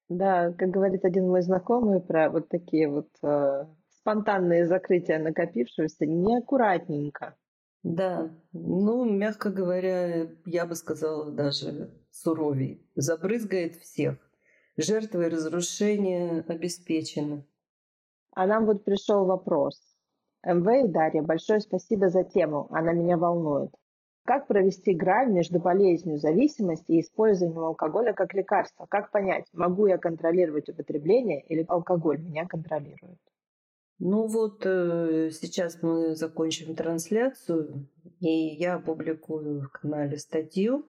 Да, 0.09 0.51
как 0.53 0.71
говорит 0.71 1.05
один 1.05 1.27
мой 1.27 1.43
знакомый 1.43 2.01
про 2.01 2.29
вот 2.31 2.49
такие 2.49 2.89
вот 2.89 3.09
э, 3.21 3.65
спонтанные 3.99 4.65
закрытия 4.65 5.19
накопившегося, 5.19 6.07
неаккуратненько. 6.07 7.35
Да, 7.83 8.29
ну, 8.51 9.05
мягко 9.05 9.51
говоря, 9.51 10.27
я 10.45 10.65
бы 10.65 10.75
сказала 10.75 11.31
даже 11.31 11.91
суровей. 12.11 12.85
Забрызгает 12.95 13.75
всех. 13.75 14.17
Жертвы 14.77 15.29
разрушения 15.29 16.43
обеспечены. 16.47 17.45
А 18.31 18.47
нам 18.47 18.65
вот 18.65 18.83
пришел 18.83 19.25
вопрос. 19.25 19.79
МВ 20.43 20.85
и 20.85 20.87
Дарья, 20.87 21.21
большое 21.21 21.59
спасибо 21.59 22.09
за 22.09 22.23
тему, 22.23 22.67
она 22.71 22.93
меня 22.93 23.17
волнует. 23.17 23.71
Как 24.29 24.45
провести 24.45 24.93
грань 24.93 25.31
между 25.31 25.59
болезнью 25.59 26.19
зависимости 26.19 26.91
и 26.91 27.01
использованием 27.01 27.63
алкоголя 27.63 28.13
как 28.13 28.35
лекарства? 28.35 28.85
Как 28.87 29.09
понять, 29.09 29.47
могу 29.53 29.87
я 29.87 29.97
контролировать 29.97 30.69
употребление 30.69 31.41
или 31.47 31.65
алкоголь 31.67 32.19
меня 32.19 32.45
контролирует? 32.45 33.17
Ну 33.97 34.27
вот 34.27 34.61
э, 34.67 35.31
сейчас 35.31 35.81
мы 35.81 36.15
закончим 36.15 36.75
трансляцию, 36.75 37.87
и 38.19 38.29
я 38.29 38.75
опубликую 38.75 39.61
в 39.61 39.69
канале 39.69 40.19
статью, 40.19 40.85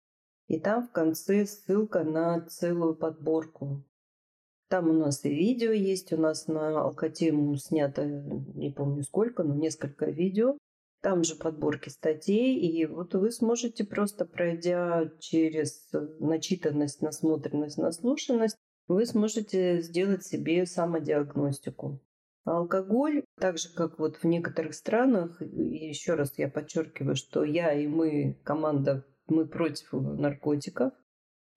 и 0.47 0.61
там 0.61 0.87
в 0.87 0.93
конце 0.93 1.47
ссылка 1.47 2.05
на 2.05 2.43
целую 2.43 2.95
подборку. 2.95 3.83
Там 4.69 4.91
у 4.91 4.93
нас 4.93 5.25
и 5.25 5.31
видео 5.31 5.71
есть, 5.73 6.13
у 6.13 6.19
нас 6.19 6.47
на 6.47 6.83
алкотему 6.83 7.57
снято, 7.57 8.05
не 8.05 8.71
помню 8.71 9.03
сколько, 9.03 9.45
но 9.45 9.55
несколько 9.55 10.11
видео, 10.11 10.59
там 11.03 11.25
же 11.25 11.35
подборки 11.35 11.89
статей, 11.89 12.59
и 12.59 12.87
вот 12.87 13.15
вы 13.15 13.31
сможете 13.31 13.85
просто 13.85 14.25
пройдя 14.25 15.11
через 15.19 15.91
начитанность, 16.19 17.03
насмотренность, 17.03 17.79
наслушанность, 17.79 18.57
вы 18.89 19.07
сможете 19.07 19.81
сделать 19.83 20.25
себе 20.25 20.67
самодиагностику. 20.67 22.01
Алкоголь, 22.45 23.23
так 23.39 23.59
же 23.59 23.69
как 23.73 23.99
вот 23.99 24.17
в 24.17 24.25
некоторых 24.25 24.75
странах, 24.75 25.41
и 25.43 25.89
еще 25.89 26.15
раз 26.15 26.33
я 26.39 26.49
подчеркиваю, 26.49 27.15
что 27.15 27.45
я 27.45 27.73
и 27.73 27.87
мы, 27.87 28.41
команда, 28.45 29.07
мы 29.27 29.47
против 29.47 29.93
наркотиков, 29.93 30.93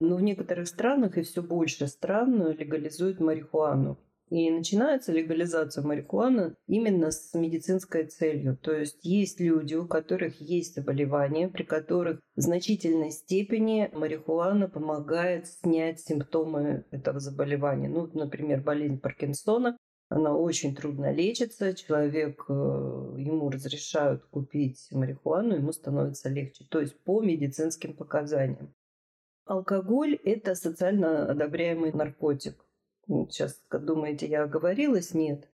но 0.00 0.16
в 0.16 0.22
некоторых 0.22 0.68
странах 0.68 1.16
и 1.16 1.22
все 1.22 1.42
больше 1.42 1.86
стран 1.86 2.48
легализуют 2.52 3.20
марихуану. 3.20 3.98
И 4.30 4.50
начинается 4.50 5.12
легализация 5.12 5.84
марихуаны 5.84 6.56
именно 6.66 7.10
с 7.10 7.34
медицинской 7.34 8.06
целью. 8.06 8.56
То 8.56 8.72
есть 8.72 8.98
есть 9.02 9.38
люди, 9.38 9.74
у 9.74 9.86
которых 9.86 10.40
есть 10.40 10.74
заболевания, 10.74 11.48
при 11.48 11.62
которых 11.62 12.20
в 12.34 12.40
значительной 12.40 13.10
степени 13.10 13.90
марихуана 13.92 14.68
помогает 14.68 15.46
снять 15.46 16.00
симптомы 16.00 16.84
этого 16.90 17.20
заболевания. 17.20 17.88
Ну, 17.88 18.08
например, 18.14 18.62
болезнь 18.62 18.98
Паркинсона. 18.98 19.76
Она 20.08 20.36
очень 20.36 20.74
трудно 20.74 21.12
лечится, 21.12 21.74
человек, 21.74 22.44
э, 22.48 22.52
ему 22.52 23.50
разрешают 23.50 24.24
купить 24.26 24.86
марихуану, 24.90 25.56
ему 25.56 25.72
становится 25.72 26.28
легче. 26.28 26.64
То 26.70 26.80
есть 26.80 27.02
по 27.04 27.20
медицинским 27.22 27.94
показаниям. 27.94 28.74
Алкоголь– 29.46 30.14
это 30.24 30.54
социально 30.54 31.30
одобряемый 31.30 31.92
наркотик. 31.92 32.64
Сейчас 33.06 33.60
думаете, 33.70 34.26
я 34.26 34.44
оговорилась? 34.44 35.14
Нет. 35.14 35.48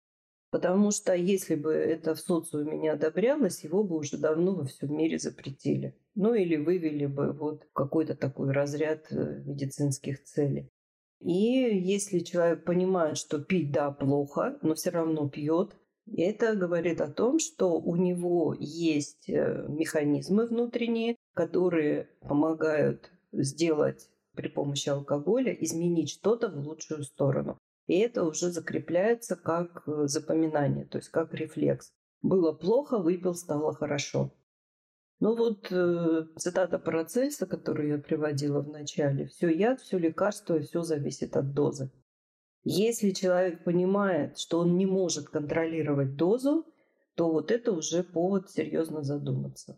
Потому 0.52 0.90
что 0.92 1.14
если 1.14 1.56
бы 1.56 1.74
это 1.74 2.16
в 2.16 2.20
социуме 2.20 2.78
не 2.78 2.90
одобрялось, 2.90 3.64
его 3.64 3.84
бы 3.84 3.98
уже 3.98 4.18
давно 4.18 4.56
во 4.56 4.66
всем 4.66 4.96
мире 4.96 5.20
запретили. 5.20 5.96
Ну 6.16 6.34
или 6.34 6.56
вывели 6.56 7.06
бы 7.06 7.34
вот 7.34 7.68
какой-то 7.74 8.16
такой 8.16 8.52
разряд 8.52 9.12
э, 9.12 9.44
медицинских 9.46 10.24
целей. 10.24 10.72
И 11.22 11.32
если 11.32 12.20
человек 12.20 12.64
понимает, 12.64 13.18
что 13.18 13.40
пить, 13.40 13.72
да, 13.72 13.92
плохо, 13.92 14.58
но 14.62 14.74
все 14.74 14.90
равно 14.90 15.30
пьет, 15.30 15.76
это 16.18 16.56
говорит 16.56 17.02
о 17.02 17.12
том, 17.12 17.40
что 17.40 17.80
у 17.80 17.96
него 17.96 18.56
есть 18.58 19.30
э, 19.30 19.66
механизмы 19.68 20.48
внутренние, 20.48 21.16
которые 21.36 22.10
помогают 22.22 23.12
сделать 23.32 24.10
при 24.40 24.48
помощи 24.48 24.88
алкоголя 24.88 25.52
изменить 25.52 26.12
что-то 26.12 26.48
в 26.48 26.66
лучшую 26.66 27.04
сторону. 27.04 27.60
И 27.88 28.00
это 28.00 28.24
уже 28.24 28.52
закрепляется 28.52 29.36
как 29.36 29.84
э, 29.86 30.08
запоминание, 30.08 30.86
то 30.86 30.98
есть 30.98 31.10
как 31.10 31.34
рефлекс. 31.34 31.92
Было 32.22 32.54
плохо, 32.54 33.00
выпил, 33.00 33.36
стало 33.36 33.74
хорошо. 33.74 34.34
Ну 35.20 35.36
вот 35.36 35.68
э, 35.72 36.28
цитата 36.38 36.80
Парацельса, 36.80 37.48
которую 37.48 37.90
я 37.90 37.98
приводила 37.98 38.62
в 38.62 38.70
начале. 38.70 39.28
Все 39.28 39.50
яд, 39.50 39.82
все 39.82 39.98
лекарство, 39.98 40.56
и 40.56 40.62
все 40.62 40.84
зависит 40.84 41.36
от 41.36 41.54
дозы. 41.54 41.92
Если 42.64 43.12
человек 43.12 43.66
понимает, 43.66 44.38
что 44.38 44.60
он 44.60 44.78
не 44.78 44.86
может 44.86 45.28
контролировать 45.28 46.16
дозу, 46.16 46.66
то 47.16 47.30
вот 47.30 47.52
это 47.52 47.74
уже 47.74 48.04
повод 48.04 48.50
серьезно 48.50 49.04
задуматься. 49.04 49.78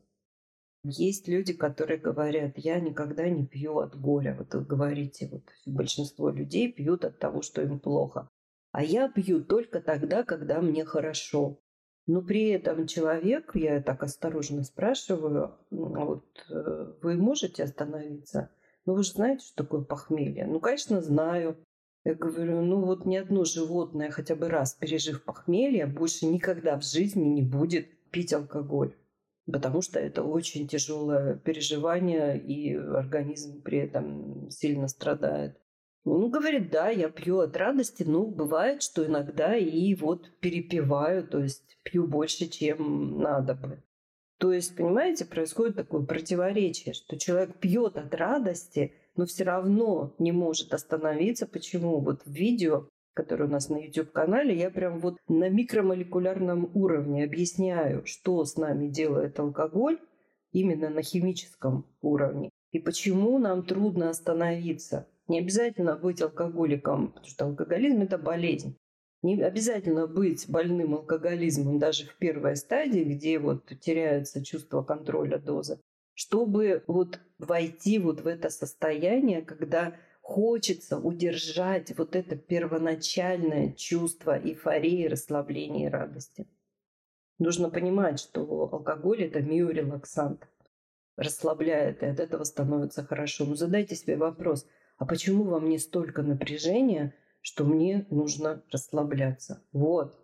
Есть 0.83 1.27
люди, 1.27 1.53
которые 1.53 1.99
говорят, 1.99 2.53
я 2.57 2.79
никогда 2.79 3.29
не 3.29 3.45
пью 3.45 3.77
от 3.77 3.95
горя. 3.99 4.35
Вот 4.37 4.53
вы 4.55 4.65
говорите, 4.65 5.29
вот 5.31 5.43
большинство 5.67 6.29
людей 6.29 6.71
пьют 6.71 7.05
от 7.05 7.19
того, 7.19 7.43
что 7.43 7.61
им 7.61 7.79
плохо. 7.79 8.27
А 8.71 8.83
я 8.83 9.07
пью 9.07 9.43
только 9.43 9.79
тогда, 9.79 10.23
когда 10.23 10.59
мне 10.59 10.83
хорошо. 10.83 11.59
Но 12.07 12.23
при 12.23 12.49
этом 12.49 12.87
человек, 12.87 13.51
я 13.53 13.79
так 13.79 14.01
осторожно 14.01 14.63
спрашиваю, 14.63 15.53
вот 15.69 16.25
э, 16.49 16.93
вы 17.03 17.15
можете 17.15 17.63
остановиться? 17.63 18.49
Ну 18.85 18.95
вы 18.95 19.03
же 19.03 19.11
знаете, 19.11 19.45
что 19.45 19.63
такое 19.63 19.81
похмелье? 19.81 20.47
Ну, 20.47 20.59
конечно, 20.59 20.99
знаю. 21.01 21.63
Я 22.03 22.15
говорю, 22.15 22.61
ну 22.61 22.83
вот 22.83 23.05
ни 23.05 23.17
одно 23.17 23.45
животное, 23.45 24.09
хотя 24.09 24.35
бы 24.35 24.49
раз 24.49 24.73
пережив 24.73 25.23
похмелье, 25.23 25.85
больше 25.85 26.25
никогда 26.25 26.79
в 26.79 26.83
жизни 26.83 27.25
не 27.25 27.43
будет 27.43 27.87
пить 28.09 28.33
алкоголь 28.33 28.95
потому 29.45 29.82
что 29.82 29.99
это 29.99 30.23
очень 30.23 30.67
тяжелое 30.67 31.36
переживание, 31.36 32.39
и 32.39 32.75
организм 32.75 33.62
при 33.62 33.80
этом 33.80 34.49
сильно 34.49 34.88
страдает. 34.88 35.58
Он 36.04 36.32
говорит, 36.32 36.71
да, 36.71 36.89
я 36.89 37.10
пью 37.10 37.39
от 37.39 37.56
радости, 37.56 38.04
но 38.04 38.25
бывает, 38.25 38.82
что 38.82 39.06
иногда 39.06 39.56
и 39.56 39.93
вот 39.93 40.32
перепиваю, 40.39 41.27
то 41.27 41.39
есть 41.39 41.77
пью 41.84 42.08
больше, 42.08 42.47
чем 42.47 43.19
надо 43.19 43.54
бы. 43.54 43.84
То 44.39 44.51
есть, 44.51 44.75
понимаете, 44.75 45.25
происходит 45.25 45.75
такое 45.75 46.04
противоречие, 46.04 46.95
что 46.95 47.19
человек 47.19 47.60
пьет 47.60 47.97
от 47.97 48.15
радости, 48.15 48.93
но 49.15 49.27
все 49.27 49.43
равно 49.43 50.15
не 50.17 50.32
может 50.32 50.73
остановиться. 50.73 51.45
Почему? 51.45 51.99
Вот 51.99 52.23
в 52.25 52.32
видео 52.32 52.88
который 53.13 53.47
у 53.47 53.50
нас 53.50 53.69
на 53.69 53.78
YouTube-канале, 53.78 54.58
я 54.58 54.69
прям 54.69 55.00
вот 55.00 55.17
на 55.28 55.50
микромолекулярном 55.50 56.71
уровне 56.74 57.24
объясняю, 57.24 58.06
что 58.06 58.43
с 58.45 58.56
нами 58.58 58.88
делает 58.88 59.39
алкоголь 59.39 60.00
именно 60.52 60.89
на 60.89 61.02
химическом 61.02 61.86
уровне. 62.02 62.50
И 62.71 62.80
почему 62.80 63.38
нам 63.38 63.63
трудно 63.63 64.10
остановиться. 64.10 65.08
Не 65.28 65.39
обязательно 65.39 65.95
быть 65.95 66.21
алкоголиком, 66.21 67.10
потому 67.10 67.28
что 67.28 67.45
алкоголизм– 67.45 68.02
это 68.02 68.17
болезнь. 68.17 68.78
Не 69.24 69.41
обязательно 69.41 70.08
быть 70.08 70.50
больным 70.50 70.95
алкоголизмом 70.95 71.78
даже 71.78 72.06
в 72.06 72.17
первой 72.17 72.56
стадии, 72.56 73.04
где 73.04 73.38
вот 73.38 73.71
теряется 73.80 74.43
чувство 74.43 74.82
контроля 74.82 75.38
дозы, 75.38 75.80
чтобы 76.15 76.84
вот 76.88 77.19
войти 77.38 78.00
вот 78.00 78.21
в 78.21 78.28
это 78.28 78.50
состояние, 78.50 79.41
когда 79.43 79.95
хочется 80.31 80.97
удержать 80.97 81.97
вот 81.97 82.15
это 82.15 82.37
первоначальное 82.37 83.73
чувство 83.73 84.39
эйфории, 84.39 85.07
расслабления 85.07 85.87
и 85.87 85.91
радости. 85.91 86.47
Нужно 87.37 87.69
понимать, 87.69 88.19
что 88.19 88.41
алкоголь– 88.71 89.23
это 89.25 89.41
миорелаксант. 89.41 90.47
Расслабляет, 91.17 92.01
и 92.01 92.05
от 92.05 92.21
этого 92.21 92.45
становится 92.45 93.03
хорошо. 93.03 93.45
Но 93.45 93.55
задайте 93.55 93.95
себе 93.95 94.15
вопрос, 94.15 94.65
а 94.97 95.05
почему 95.05 95.43
во 95.43 95.59
мне 95.59 95.77
столько 95.79 96.21
напряжения, 96.21 97.13
что 97.41 97.65
мне 97.65 98.05
нужно 98.09 98.63
расслабляться? 98.71 99.61
Вот, 99.73 100.17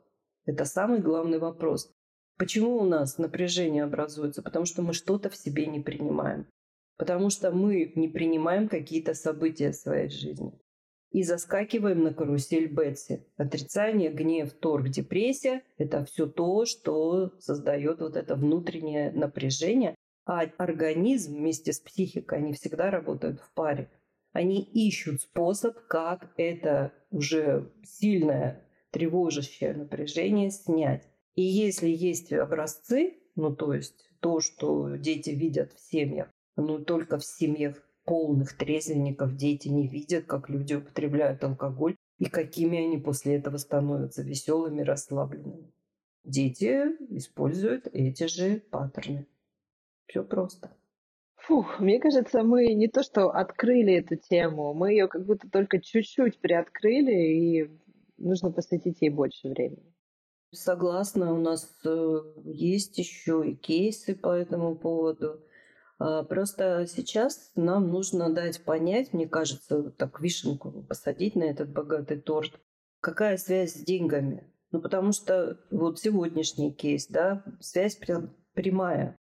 это 0.45 0.63
самый 0.63 0.99
главный 0.99 1.39
вопрос. 1.39 1.91
Почему 2.37 2.77
у 2.77 2.85
нас 2.85 3.17
напряжение 3.17 3.83
образуется? 3.83 4.41
Потому 4.41 4.65
что 4.65 4.81
мы 4.81 4.93
что-то 4.93 5.29
в 5.29 5.35
себе 5.35 5.65
не 5.65 5.81
принимаем 5.81 6.47
потому 6.97 7.29
что 7.29 7.51
мы 7.51 7.93
не 7.95 8.07
принимаем 8.07 8.67
какие-то 8.67 9.13
события 9.13 9.71
в 9.71 9.75
своей 9.75 10.10
жизни. 10.10 10.51
И 11.12 11.23
заскакиваем 11.23 12.03
на 12.03 12.13
карусель 12.13 12.67
Бетси. 12.67 13.25
Отрицание, 13.38 14.12
гнев, 14.12 14.51
торг, 14.53 14.89
депрессия– 14.89 15.63
это 15.77 16.03
все 16.03 16.27
то, 16.27 16.65
что 16.65 17.31
создает 17.39 18.01
вот 18.01 18.17
это 18.17 18.36
внутреннее 18.36 19.12
напряжение. 19.12 19.95
А 20.25 20.41
организм 20.57 21.36
вместе 21.36 21.71
с 21.71 21.79
психикой, 21.79 22.39
они 22.39 22.51
всегда 22.51 22.91
работают 22.91 23.39
в 23.39 23.53
паре. 23.53 23.89
Они 24.33 24.62
ищут 24.62 25.21
способ, 25.21 25.77
как 25.88 26.33
это 26.36 26.91
уже 27.10 27.71
сильное 27.83 28.67
тревожащее 28.91 29.73
напряжение 29.73 30.51
снять. 30.51 31.07
И 31.36 31.43
если 31.43 31.88
есть 31.88 32.33
образцы, 32.33 33.13
ну 33.36 33.55
то 33.55 33.73
есть 33.73 34.10
то, 34.19 34.41
что 34.41 34.95
дети 34.97 35.29
видят 35.29 35.71
в 35.73 35.79
семьях, 35.79 36.29
но 36.57 36.79
только 36.79 37.17
в 37.17 37.25
семьях 37.25 37.81
полных 38.03 38.57
трезвенников 38.57 39.35
дети 39.35 39.67
не 39.67 39.87
видят, 39.87 40.25
как 40.25 40.49
люди 40.49 40.73
употребляют 40.73 41.43
алкоголь 41.43 41.95
и 42.19 42.25
какими 42.25 42.79
они 42.79 42.97
после 42.97 43.35
этого 43.35 43.57
становятся 43.57 44.23
веселыми, 44.23 44.81
расслабленными. 44.81 45.71
Дети 46.23 46.83
используют 47.09 47.87
эти 47.93 48.27
же 48.27 48.61
паттерны. 48.71 49.27
Все 50.07 50.23
просто. 50.23 50.75
Фух, 51.35 51.79
мне 51.79 51.99
кажется, 51.99 52.43
мы 52.43 52.73
не 52.73 52.87
то 52.87 53.03
что 53.03 53.29
открыли 53.29 53.93
эту 53.93 54.15
тему, 54.15 54.73
мы 54.73 54.91
ее 54.91 55.07
как 55.07 55.25
будто 55.25 55.49
только 55.49 55.79
чуть-чуть 55.79 56.39
приоткрыли, 56.39 57.11
и 57.11 57.71
нужно 58.17 58.51
посвятить 58.51 59.01
ей 59.01 59.09
больше 59.09 59.47
времени. 59.47 59.93
Согласна, 60.51 61.33
у 61.33 61.37
нас 61.37 61.69
э, 61.85 62.19
есть 62.45 62.97
еще 62.97 63.43
и 63.47 63.55
кейсы 63.55 64.15
по 64.15 64.33
этому 64.33 64.75
поводу. 64.75 65.41
А, 65.99 66.23
просто 66.23 66.86
сейчас 66.88 67.51
нам 67.55 67.89
нужно 67.89 68.33
дать 68.33 68.63
понять, 68.63 69.13
мне 69.13 69.27
кажется, 69.27 69.91
так 69.91 70.19
вишенку 70.19 70.83
посадить 70.83 71.36
на 71.36 71.43
этот 71.43 71.71
богатый 71.71 72.19
торт, 72.19 72.60
какая 73.01 73.38
связь 73.38 73.73
с 73.73 73.83
деньгами. 73.83 74.51
Ну, 74.71 74.81
потому 74.81 75.12
что 75.12 75.60
вот 75.71 75.99
сегодняшний 75.99 76.73
кейс, 76.73 77.07
да, 77.07 77.43
связь 77.60 77.99
прямая. 78.53 79.15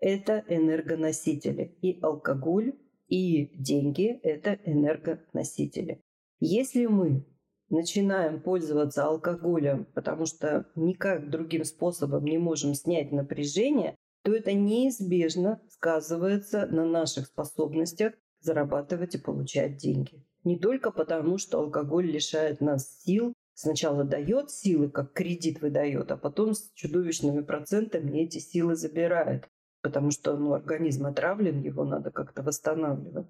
Это 0.00 0.44
энергоносители. 0.48 1.76
И 1.82 2.00
алкоголь, 2.00 2.74
и 3.06 3.46
деньги– 3.56 4.06
это 4.22 4.58
энергоносители. 4.64 6.00
Если 6.40 6.86
мы 6.86 7.26
начинаем 7.70 8.40
пользоваться 8.40 9.04
алкоголем, 9.04 9.86
потому 9.94 10.26
что 10.26 10.66
никак 10.74 11.30
другим 11.30 11.64
способом 11.64 12.24
не 12.24 12.38
можем 12.38 12.74
снять 12.74 13.12
напряжение, 13.12 13.94
то 14.22 14.34
это 14.34 14.52
неизбежно 14.52 15.60
сказывается 15.70 16.66
на 16.66 16.84
наших 16.84 17.26
способностях 17.26 18.14
зарабатывать 18.40 19.14
и 19.14 19.18
получать 19.18 19.76
деньги. 19.76 20.24
Не 20.44 20.58
только 20.58 20.90
потому, 20.90 21.38
что 21.38 21.60
алкоголь 21.60 22.06
лишает 22.06 22.60
нас 22.60 23.00
сил, 23.02 23.34
сначала 23.54 24.04
дает 24.04 24.50
силы, 24.50 24.90
как 24.90 25.12
кредит 25.12 25.60
выдает, 25.60 26.10
а 26.10 26.16
потом 26.16 26.54
с 26.54 26.70
чудовищными 26.74 27.42
процентами 27.42 28.20
эти 28.20 28.38
силы 28.38 28.76
забирает, 28.76 29.48
потому 29.82 30.10
что 30.10 30.36
ну, 30.36 30.52
организм 30.52 31.06
отравлен, 31.06 31.60
его 31.60 31.84
надо 31.84 32.10
как-то 32.10 32.42
восстанавливать. 32.42 33.26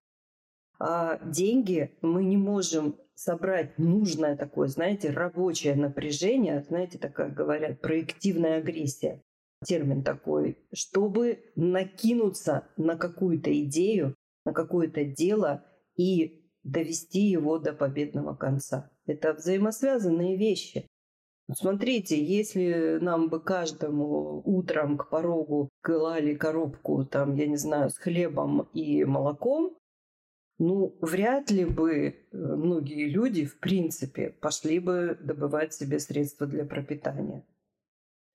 А 0.78 1.18
деньги 1.24 1.96
мы 2.02 2.24
не 2.24 2.36
можем 2.36 2.96
собрать 3.14 3.78
нужное 3.78 4.36
такое, 4.36 4.68
знаете, 4.68 5.10
рабочее 5.10 5.74
напряжение, 5.74 6.62
знаете, 6.62 6.98
такая 6.98 7.30
говорят, 7.30 7.80
проективная 7.80 8.58
агрессия 8.58 9.22
термин 9.64 10.02
такой, 10.02 10.58
чтобы 10.72 11.44
накинуться 11.56 12.68
на 12.76 12.96
какую-то 12.96 13.50
идею, 13.64 14.14
на 14.44 14.52
какое-то 14.52 15.04
дело 15.04 15.64
и 15.96 16.50
довести 16.62 17.20
его 17.20 17.58
до 17.58 17.72
победного 17.72 18.34
конца. 18.34 18.90
Это 19.06 19.34
взаимосвязанные 19.34 20.36
вещи. 20.36 20.86
Смотрите, 21.50 22.22
если 22.22 22.98
нам 23.00 23.30
бы 23.30 23.40
каждому 23.40 24.42
утром 24.44 24.98
к 24.98 25.08
порогу 25.08 25.70
клали 25.82 26.34
коробку, 26.34 27.06
там, 27.06 27.34
я 27.36 27.46
не 27.46 27.56
знаю, 27.56 27.88
с 27.88 27.96
хлебом 27.96 28.68
и 28.74 29.04
молоком, 29.04 29.78
ну, 30.58 30.98
вряд 31.00 31.50
ли 31.50 31.64
бы 31.64 31.94
э, 31.94 32.14
многие 32.32 33.08
люди, 33.08 33.46
в 33.46 33.60
принципе, 33.60 34.30
пошли 34.40 34.78
бы 34.80 35.16
добывать 35.22 35.72
себе 35.72 36.00
средства 36.00 36.46
для 36.46 36.66
пропитания. 36.66 37.46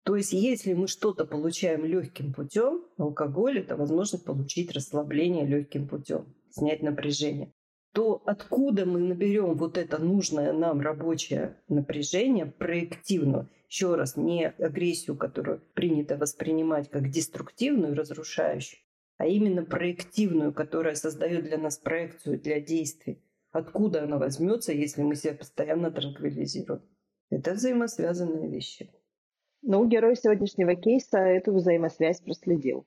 То 0.04 0.18
есть, 0.18 0.34
если 0.34 0.74
мы 0.74 0.88
что-то 0.88 1.26
получаем 1.26 1.86
легким 1.86 2.34
путем, 2.34 2.84
алкоголь 2.98 3.60
это 3.60 3.78
возможность 3.78 4.26
получить 4.26 4.74
расслабление 4.74 5.46
легким 5.46 5.88
путем, 5.88 6.26
снять 6.50 6.82
напряжение, 6.82 7.54
то 7.94 8.22
откуда 8.26 8.86
мы 8.86 9.00
наберем 9.00 9.56
вот 9.56 9.78
это 9.78 10.00
нужное 10.00 10.52
нам 10.52 10.82
рабочее 10.82 11.58
напряжение, 11.70 12.48
проективную, 12.48 13.50
еще 13.70 13.96
раз, 13.96 14.18
не 14.18 14.48
агрессию, 14.48 15.16
которую 15.16 15.62
принято 15.74 16.18
воспринимать 16.18 16.90
как 16.90 17.10
деструктивную, 17.10 17.96
разрушающую, 17.96 18.82
а 19.18 19.28
именно 19.28 19.64
проективную, 19.64 20.54
которая 20.54 20.96
создает 20.96 21.46
для 21.46 21.58
нас 21.58 21.78
проекцию 21.78 22.42
для 22.42 22.60
действий. 22.60 23.24
Откуда 23.52 24.04
она 24.04 24.18
возьмется, 24.18 24.74
если 24.74 25.02
мы 25.02 25.16
себя 25.16 25.36
постоянно 25.36 25.92
транквилизируем? 25.92 26.82
Это 27.30 27.54
взаимосвязанные 27.54 28.50
вещи. 28.50 28.92
Ну, 29.66 29.88
герой 29.88 30.18
сегодняшнего 30.18 30.76
кейса 30.76 31.20
эту 31.20 31.54
взаимосвязь 31.54 32.20
проследил. 32.20 32.86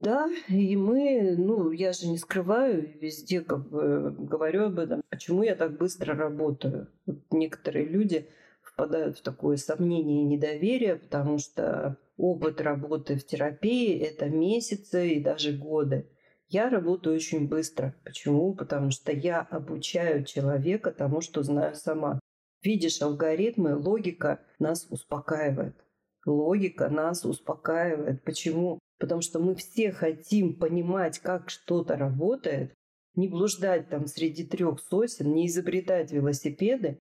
Да, 0.00 0.28
и 0.48 0.76
мы, 0.76 1.36
ну, 1.38 1.70
я 1.70 1.92
же 1.92 2.08
не 2.08 2.18
скрываю, 2.18 2.98
везде 3.00 3.40
как 3.40 3.68
бы 3.70 4.14
говорю 4.18 4.64
об 4.64 4.78
этом. 4.80 5.02
Почему 5.08 5.44
я 5.44 5.54
так 5.54 5.78
быстро 5.78 6.14
работаю? 6.14 6.88
Вот 7.06 7.20
некоторые 7.30 7.86
люди 7.86 8.28
впадают 8.60 9.18
в 9.18 9.22
такое 9.22 9.56
сомнение 9.56 10.22
и 10.22 10.26
недоверие, 10.26 10.96
потому 10.96 11.38
что 11.38 11.96
опыт 12.16 12.60
работы 12.60 13.16
в 13.16 13.24
терапии– 13.24 13.96
это 14.00 14.28
месяцы 14.28 15.10
и 15.10 15.22
даже 15.22 15.52
годы. 15.52 16.10
Я 16.48 16.68
работаю 16.70 17.16
очень 17.16 17.48
быстро. 17.48 17.94
Почему? 18.04 18.52
Потому 18.54 18.90
что 18.90 19.12
я 19.12 19.40
обучаю 19.40 20.24
человека 20.24 20.90
тому, 20.90 21.20
что 21.20 21.42
знаю 21.44 21.76
сама. 21.76 22.18
Видишь, 22.62 23.00
алгоритмы, 23.00 23.76
логика 23.76 24.40
нас 24.58 24.86
успокаивает. 24.90 25.85
Логика 26.26 26.88
нас 26.88 27.24
успокаивает. 27.24 28.22
Почему? 28.24 28.80
Потому 28.98 29.22
что 29.22 29.38
мы 29.38 29.54
все 29.54 29.92
хотим 29.92 30.54
понимать, 30.54 31.20
как 31.20 31.50
что-то 31.50 31.96
работает, 31.96 32.74
не 33.14 33.28
блуждать 33.28 33.88
там 33.88 34.06
среди 34.06 34.44
трех 34.44 34.80
сосен, 34.80 35.32
не 35.32 35.46
изобретать 35.46 36.10
велосипеды. 36.12 36.98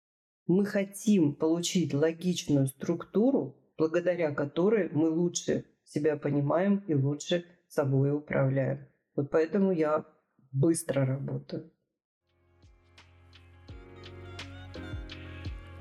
Мы 0.47 0.65
хотим 0.65 1.34
получить 1.34 1.93
логичную 1.93 2.67
структуру, 2.67 3.57
благодаря 3.78 4.32
которой 4.32 4.89
мы 4.91 5.09
лучше 5.09 5.65
себя 5.84 6.17
понимаем 6.17 6.84
и 6.88 6.93
лучше 6.93 7.45
собой 7.67 8.15
управляем. 8.15 8.88
Вот 9.15 9.32
поэтому 9.32 9.71
я 9.71 10.05
быстро 10.51 11.05
работаю. 11.05 11.71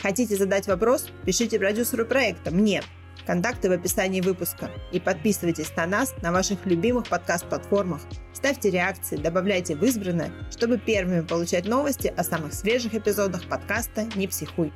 Хотите 0.01 0.36
задать 0.36 0.66
вопрос? 0.66 1.11
Пишите 1.26 1.59
продюсеру 1.59 2.07
проекта, 2.07 2.51
мне. 2.51 2.82
Контакты 3.27 3.68
в 3.68 3.72
описании 3.72 4.20
выпуска. 4.20 4.70
И 4.93 5.01
подписывайтесь 5.01 5.75
на 5.77 5.87
нас 5.87 6.14
на 6.22 6.33
ваших 6.33 6.66
любимых 6.66 7.09
подкаст-платформах. 7.09 8.03
Ставьте 8.33 8.70
реакции, 8.70 9.16
добавляйте 9.16 9.77
в 9.77 9.83
избранное, 9.85 10.31
чтобы 10.51 10.79
первыми 10.79 11.22
получать 11.22 11.66
новости 11.66 12.12
о 12.14 12.22
самых 12.22 12.53
свежих 12.53 12.95
эпизодах 12.95 13.49
подкаста 13.49 14.07
«Не 14.14 14.29
психуй». 14.29 14.72